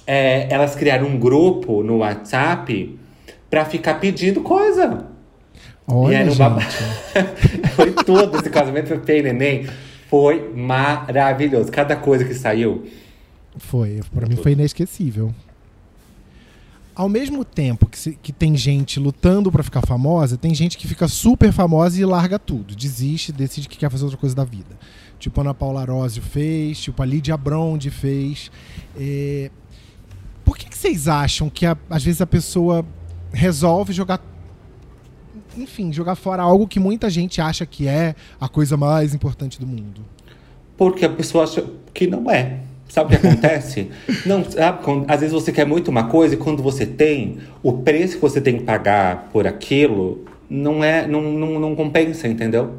[0.06, 2.98] é, elas criaram um grupo no WhatsApp
[3.50, 5.06] pra ficar pedindo coisa.
[5.88, 6.36] e Olha, era um
[7.76, 8.38] foi tudo.
[8.38, 9.66] Esse casamento foi Pei Neném.
[10.10, 11.72] Foi maravilhoso.
[11.72, 12.86] Cada coisa que saiu.
[13.58, 15.34] Foi, pra mim foi inesquecível.
[16.96, 20.88] Ao mesmo tempo que, se- que tem gente lutando pra ficar famosa, tem gente que
[20.88, 24.80] fica super famosa e larga tudo, desiste, decide que quer fazer outra coisa da vida.
[25.20, 28.50] Tipo a Ana Paula Arósio fez, tipo a Lídia Bronde fez.
[28.98, 29.52] É,
[30.46, 32.86] Por que, que vocês acham que a- às vezes a pessoa
[33.34, 34.22] resolve jogar
[35.58, 39.66] enfim, jogar fora algo que muita gente acha que é a coisa mais importante do
[39.68, 40.06] mundo?
[40.78, 42.60] Porque a pessoa acha que não é.
[42.88, 43.90] Sabe o que acontece?
[44.26, 47.74] não, sabe, quando, às vezes você quer muito uma coisa e quando você tem, o
[47.74, 52.76] preço que você tem que pagar por aquilo não é, não, não, não compensa, entendeu?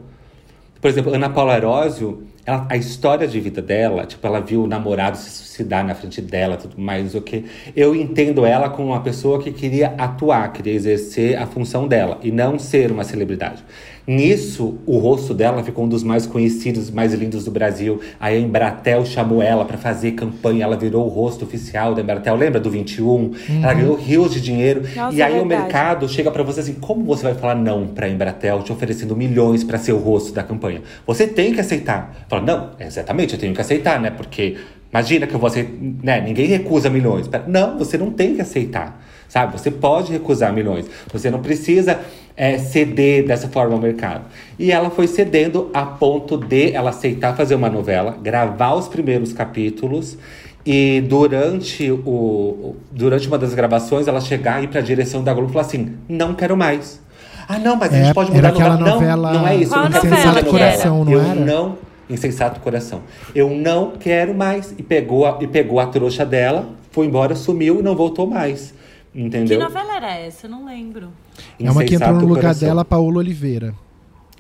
[0.81, 4.67] Por exemplo, Ana Paula Arósio, ela, a história de vida dela, tipo, ela viu o
[4.67, 7.45] namorado se suicidar na frente dela, tudo mais, o que.
[7.75, 12.31] Eu entendo ela como uma pessoa que queria atuar, queria exercer a função dela e
[12.31, 13.65] não ser uma celebridade.
[14.07, 18.01] Nisso, o rosto dela ficou um dos mais conhecidos, mais lindos do Brasil.
[18.21, 22.37] Aí a Embratel chamou ela para fazer campanha, ela virou o rosto oficial da Embratel.
[22.37, 23.05] Lembra do 21?
[23.05, 23.35] Uhum.
[23.61, 24.83] Ela ganhou rios de dinheiro.
[24.95, 27.89] Nossa, e aí é o mercado chega para você assim: como você vai falar não
[27.89, 30.83] pra Embratel te oferecendo milhões para ser o rosto da campanha?
[31.05, 32.27] Você tem que aceitar.
[32.41, 34.11] Fala, não, exatamente, eu tenho que aceitar, né?
[34.11, 34.57] Porque
[34.91, 35.73] imagina que eu vou aceitar,
[36.03, 36.21] né?
[36.21, 37.29] Ninguém recusa milhões.
[37.47, 39.53] Não, você não tem que aceitar sabe?
[39.59, 40.87] Você pode recusar milhões.
[41.13, 42.01] Você não precisa
[42.37, 44.25] é, ceder dessa forma ao mercado.
[44.59, 49.33] E ela foi cedendo a ponto de ela aceitar fazer uma novela, gravar os primeiros
[49.33, 50.17] capítulos
[50.65, 55.33] e durante, o, durante uma das gravações ela chegar e ir para a direção da
[55.33, 57.01] Globo e falar assim: não quero mais.
[57.49, 58.77] Ah, não, mas a gente é, pode mudar a novela.
[58.77, 59.33] novela.
[59.33, 59.71] Não, não é isso.
[59.71, 61.35] Qual eu não quero Insensato Coração, não eu era?
[61.35, 63.03] não Insensato Coração.
[63.35, 64.75] Eu não quero mais.
[64.79, 68.75] E pegou, a, e pegou a trouxa dela, foi embora, sumiu e não voltou mais.
[69.15, 69.59] Entendeu?
[69.59, 70.47] Que novela era essa?
[70.47, 71.11] Eu não lembro.
[71.59, 72.69] É uma que entrou no lugar coração.
[72.69, 73.75] dela, Paola Oliveira.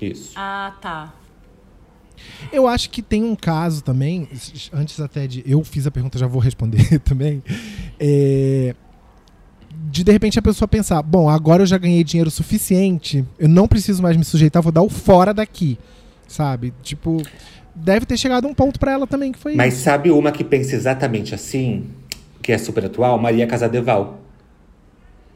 [0.00, 0.32] Isso.
[0.36, 1.14] Ah, tá.
[2.52, 4.28] Eu acho que tem um caso também,
[4.72, 5.42] antes até de.
[5.46, 7.42] Eu fiz a pergunta, já vou responder também.
[7.98, 8.74] É,
[9.90, 13.66] de de repente a pessoa pensar: bom, agora eu já ganhei dinheiro suficiente, eu não
[13.68, 15.78] preciso mais me sujeitar, vou dar o fora daqui.
[16.26, 16.72] Sabe?
[16.82, 17.22] Tipo,
[17.74, 19.84] deve ter chegado um ponto para ela também que foi Mas isso.
[19.84, 21.86] sabe uma que pensa exatamente assim,
[22.42, 23.18] que é super atual?
[23.18, 24.20] Maria Casadeval.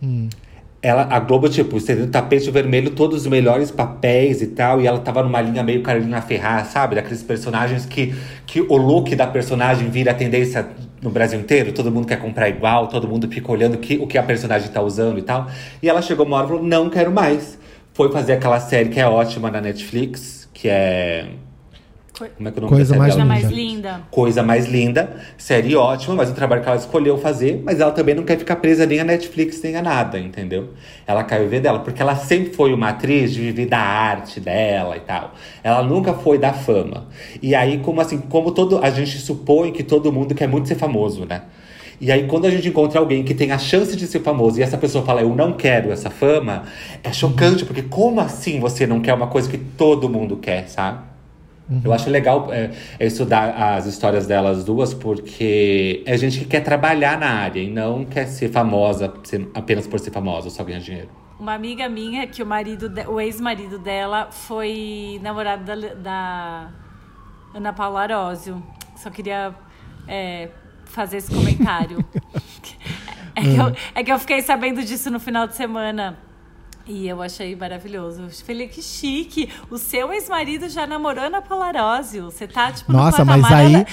[0.03, 0.29] Hum.
[0.83, 4.81] Ela, a Globo, tipo, estendendo tapete vermelho, todos os melhores papéis e tal.
[4.81, 6.95] E ela tava numa linha meio Carolina Ferrar, sabe?
[6.95, 8.15] Daqueles personagens que,
[8.47, 10.67] que o look da personagem vira tendência
[11.03, 11.73] no Brasil inteiro.
[11.73, 14.81] Todo mundo quer comprar igual, todo mundo fica olhando que, o que a personagem tá
[14.81, 15.51] usando e tal.
[15.83, 17.59] E ela chegou uma hora e falou: não quero mais.
[17.93, 21.29] Foi fazer aquela série que é ótima na Netflix, que é
[22.37, 23.25] como é que o nome Coisa mais, linda.
[23.25, 24.01] mais linda.
[24.11, 25.17] Coisa mais linda.
[25.39, 27.63] Série ótima, mas um trabalho que ela escolheu fazer.
[27.65, 30.71] Mas ela também não quer ficar presa nem a Netflix, nem a nada, entendeu?
[31.07, 31.79] Ela quer viver dela.
[31.79, 35.33] Porque ela sempre foi uma atriz de viver da arte dela e tal.
[35.63, 37.07] Ela nunca foi da fama.
[37.41, 38.79] E aí, como assim, como todo.
[38.83, 41.43] A gente supõe que todo mundo quer muito ser famoso, né?
[42.01, 44.63] E aí, quando a gente encontra alguém que tem a chance de ser famoso e
[44.63, 46.65] essa pessoa fala, eu não quero essa fama,
[47.05, 51.11] é chocante, porque como assim você não quer uma coisa que todo mundo quer, sabe?
[51.71, 51.83] Uhum.
[51.85, 56.61] Eu acho legal é, é, estudar as histórias delas duas, porque é gente que quer
[56.61, 59.13] trabalhar na área e não quer ser famosa
[59.55, 61.09] apenas por ser famosa, só ganhar dinheiro.
[61.39, 66.69] Uma amiga minha, que o marido, o ex-marido dela foi namorado da, da
[67.55, 68.63] Ana Paula Arósio.
[68.97, 69.55] Só queria
[70.09, 70.49] é,
[70.91, 72.05] fazer esse comentário.
[73.35, 76.19] é, que eu, é que eu fiquei sabendo disso no final de semana.
[76.87, 78.23] E eu achei maravilhoso.
[78.23, 79.49] Eu falei, que chique.
[79.71, 82.25] O seu ex-marido já namorou Ana Polarósio.
[82.25, 83.87] Você tá, tipo, Nossa, mas aí...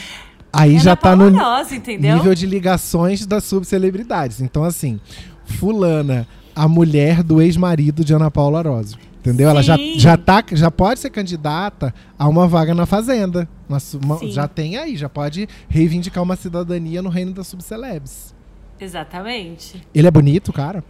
[0.51, 1.29] Aí já tá no
[1.71, 2.15] entendeu?
[2.15, 4.41] nível de ligações das subcelebridades.
[4.41, 4.99] Então, assim,
[5.45, 8.97] fulana, a mulher do ex-marido de Ana Paula Arósio.
[9.27, 9.47] Entendeu?
[9.47, 9.51] Sim.
[9.51, 13.47] Ela já, já, tá, já pode ser candidata a uma vaga na Fazenda.
[13.67, 18.33] Uma, uma, já tem aí, já pode reivindicar uma cidadania no reino das subcelebs.
[18.79, 19.85] Exatamente.
[19.93, 20.81] Ele é bonito, cara?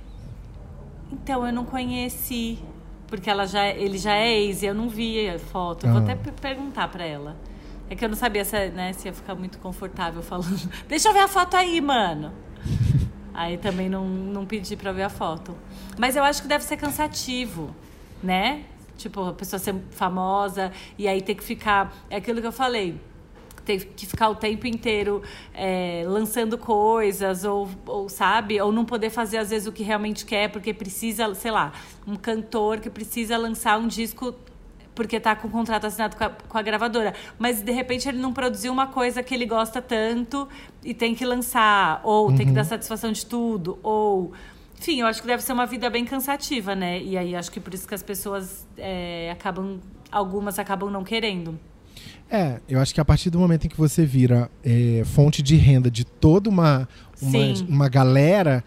[1.11, 2.59] Então, eu não conheci.
[3.07, 5.88] Porque ela já, ele já é ex e eu não vi a foto.
[5.88, 5.91] Ah.
[5.91, 7.35] vou até perguntar para ela.
[7.89, 10.69] É que eu não sabia se, né, se ia ficar muito confortável falando.
[10.88, 12.33] Deixa eu ver a foto aí, mano.
[13.33, 15.55] aí também não, não pedi pra ver a foto.
[15.97, 17.73] Mas eu acho que deve ser cansativo,
[18.22, 18.63] né?
[18.97, 21.95] Tipo, a pessoa ser famosa e aí ter que ficar.
[22.09, 22.99] É aquilo que eu falei
[23.68, 25.22] ter que ficar o tempo inteiro
[25.53, 30.26] é, lançando coisas, ou, ou sabe, ou não poder fazer às vezes o que realmente
[30.26, 31.74] quer, porque precisa, sei lá,
[32.07, 34.34] um cantor que precisa lançar um disco
[34.95, 37.13] porque tá com o contrato assinado com a, com a, gravadora.
[37.38, 40.47] Mas de repente ele não produziu uma coisa que ele gosta tanto
[40.84, 42.36] e tem que lançar, ou uhum.
[42.36, 42.68] tem que dar uhum.
[42.68, 44.32] satisfação de tudo, ou.
[44.80, 47.01] Enfim, eu acho que deve ser uma vida bem cansativa, né?
[47.01, 49.80] E aí acho que por isso que as pessoas é, acabam.
[50.11, 51.59] Algumas acabam não querendo.
[52.30, 55.55] É, eu acho que a partir do momento em que você vira é, fonte de
[55.55, 56.88] renda de toda uma,
[57.21, 58.63] uma, uma galera,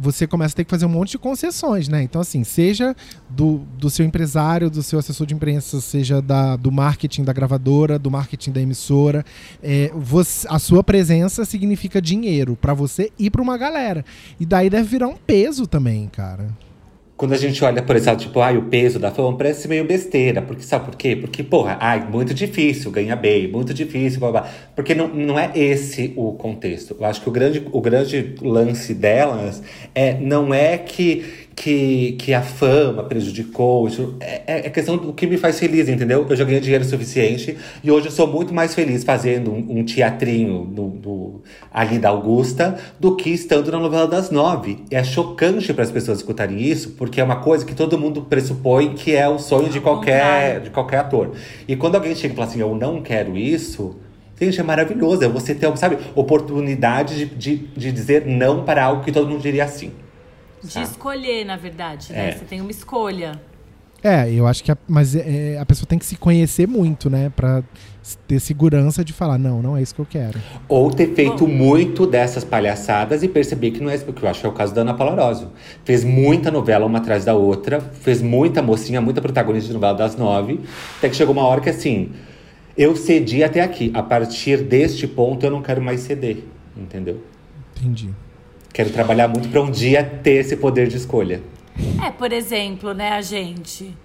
[0.00, 2.02] você começa a ter que fazer um monte de concessões, né?
[2.02, 2.94] Então, assim, seja
[3.28, 7.98] do, do seu empresário, do seu assessor de imprensa, seja da, do marketing da gravadora,
[7.98, 9.24] do marketing da emissora,
[9.62, 14.04] é, você, a sua presença significa dinheiro para você e para uma galera.
[14.38, 16.48] E daí deve virar um peso também, cara.
[17.16, 20.42] Quando a gente olha, por exemplo, tipo, ai, o peso da fama, parece meio besteira.
[20.42, 21.14] Porque sabe por quê?
[21.14, 24.48] Porque, porra, ai, muito difícil ganhar bem, muito difícil, blá, blá.
[24.74, 26.96] Porque não, não é esse o contexto.
[26.98, 29.62] Eu acho que o grande, o grande lance delas
[29.94, 33.86] é, não é que que, que a fama prejudicou.
[33.86, 36.26] Isso é, é, é questão do que me faz feliz, entendeu?
[36.28, 39.84] Eu já ganhei dinheiro suficiente e hoje eu sou muito mais feliz fazendo um, um
[39.84, 41.42] teatrinho no, no,
[41.72, 44.84] ali da Augusta do que estando na novela das nove.
[44.90, 48.94] É chocante para as pessoas escutarem isso, porque é uma coisa que todo mundo pressupõe
[48.94, 51.32] que é o sonho de qualquer, de qualquer ator.
[51.68, 53.96] E quando alguém chega e fala assim, eu não quero isso.
[54.40, 55.22] Gente, é maravilhoso.
[55.22, 59.40] É você ter, sabe, oportunidade de, de, de dizer não para algo que todo mundo
[59.40, 59.92] diria sim.
[60.66, 62.30] De escolher, na verdade, né?
[62.30, 62.32] É.
[62.32, 63.40] Você tem uma escolha.
[64.04, 67.32] É, eu acho que a, mas é, a pessoa tem que se conhecer muito, né,
[67.34, 67.64] para
[68.28, 70.38] ter segurança de falar não, não é isso que eu quero.
[70.68, 71.52] Ou ter feito Bom.
[71.52, 74.52] muito dessas palhaçadas e perceber que não é isso, porque eu acho que é o
[74.52, 75.48] caso da Ana Paula Arósio.
[75.86, 80.16] Fez muita novela uma atrás da outra, fez muita mocinha, muita protagonista de novela das
[80.16, 80.60] nove,
[80.98, 82.12] até que chegou uma hora que assim,
[82.76, 83.90] eu cedi até aqui.
[83.94, 86.44] A partir deste ponto eu não quero mais ceder,
[86.76, 87.22] entendeu?
[87.74, 88.10] Entendi.
[88.74, 91.40] Quero trabalhar muito para um dia ter esse poder de escolha.
[92.04, 93.96] É, por exemplo, né, a gente.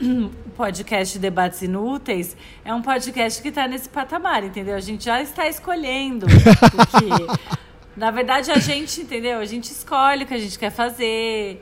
[0.00, 4.76] O podcast Debates Inúteis é um podcast que está nesse patamar, entendeu?
[4.76, 6.26] A gente já está escolhendo.
[6.26, 7.06] Porque,
[7.96, 9.40] na verdade, a gente, entendeu?
[9.40, 11.60] A gente escolhe o que a gente quer fazer.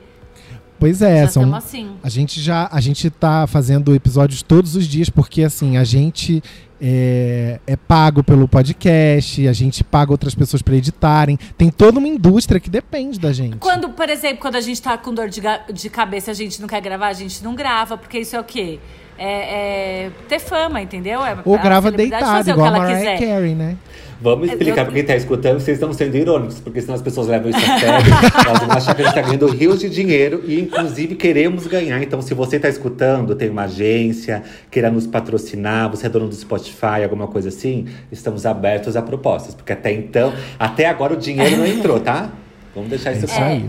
[0.79, 1.95] Pois é, já são, assim.
[2.03, 6.43] a gente já a gente tá fazendo episódios todos os dias porque assim a gente
[6.85, 11.39] é, é, pago pelo podcast, a gente paga outras pessoas para editarem.
[11.57, 13.55] Tem toda uma indústria que depende da gente.
[13.57, 15.41] Quando, por exemplo, quando a gente tá com dor de,
[15.73, 18.43] de cabeça, a gente não quer gravar, a gente não grava, porque isso é o
[18.43, 18.79] quê?
[19.17, 21.23] É, é ter fama, entendeu?
[21.23, 23.77] É, Ou grava deitado, igual a Mariah Carey, né?
[24.23, 27.49] Vamos explicar para quem está escutando, vocês estão sendo irônicos, porque senão as pessoas levam
[27.49, 28.13] isso a sério.
[28.47, 32.01] elas vão achar que a gente está ganhando rios de dinheiro e, inclusive, queremos ganhar.
[32.01, 36.35] Então, se você está escutando, tem uma agência, queira nos patrocinar, você é dono do
[36.35, 39.53] Spotify, alguma coisa assim, estamos abertos a propostas.
[39.53, 42.31] Porque até então, até agora o dinheiro não entrou, tá?
[42.73, 43.63] Vamos deixar isso, é.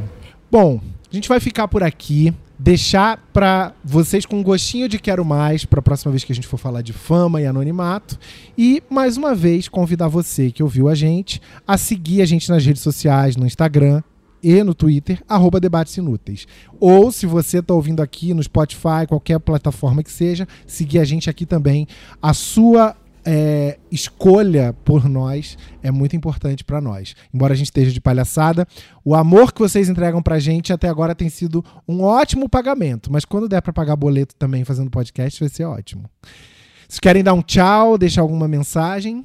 [0.48, 0.80] Bom,
[1.11, 5.64] a gente vai ficar por aqui deixar para vocês com um gostinho de quero mais
[5.64, 8.18] para a próxima vez que a gente for falar de fama e anonimato
[8.57, 12.64] e mais uma vez convidar você que ouviu a gente a seguir a gente nas
[12.64, 14.02] redes sociais, no Instagram
[14.42, 16.46] e no Twitter, arroba Debates Inúteis.
[16.78, 21.30] Ou, se você está ouvindo aqui no Spotify, qualquer plataforma que seja, seguir a gente
[21.30, 21.88] aqui também.
[22.20, 22.94] A sua
[23.24, 27.14] é, escolha por nós é muito importante para nós.
[27.32, 28.66] Embora a gente esteja de palhaçada,
[29.04, 33.10] o amor que vocês entregam pra gente até agora tem sido um ótimo pagamento.
[33.10, 36.04] Mas quando der para pagar boleto também fazendo podcast, vai ser ótimo.
[36.88, 39.24] Se querem dar um tchau, deixar alguma mensagem.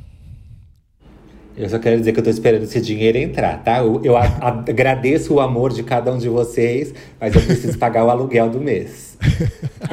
[1.58, 3.80] Eu só quero dizer que eu tô esperando esse dinheiro entrar, tá?
[3.80, 7.78] Eu, eu a, a, agradeço o amor de cada um de vocês, mas eu preciso
[7.78, 9.18] pagar o aluguel do mês.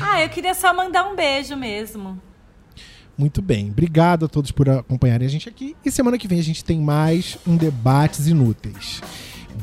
[0.00, 2.18] ah, eu queria só mandar um beijo mesmo.
[3.20, 3.68] Muito bem.
[3.68, 5.76] Obrigado a todos por acompanharem a gente aqui.
[5.84, 9.02] E semana que vem a gente tem mais um Debates Inúteis.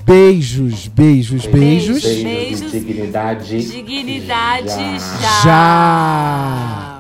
[0.06, 2.04] Beijos, beijos, beijos.
[2.04, 3.72] Beijos, beijos dignidade.
[3.72, 5.42] Dignidade já.
[5.44, 6.97] já.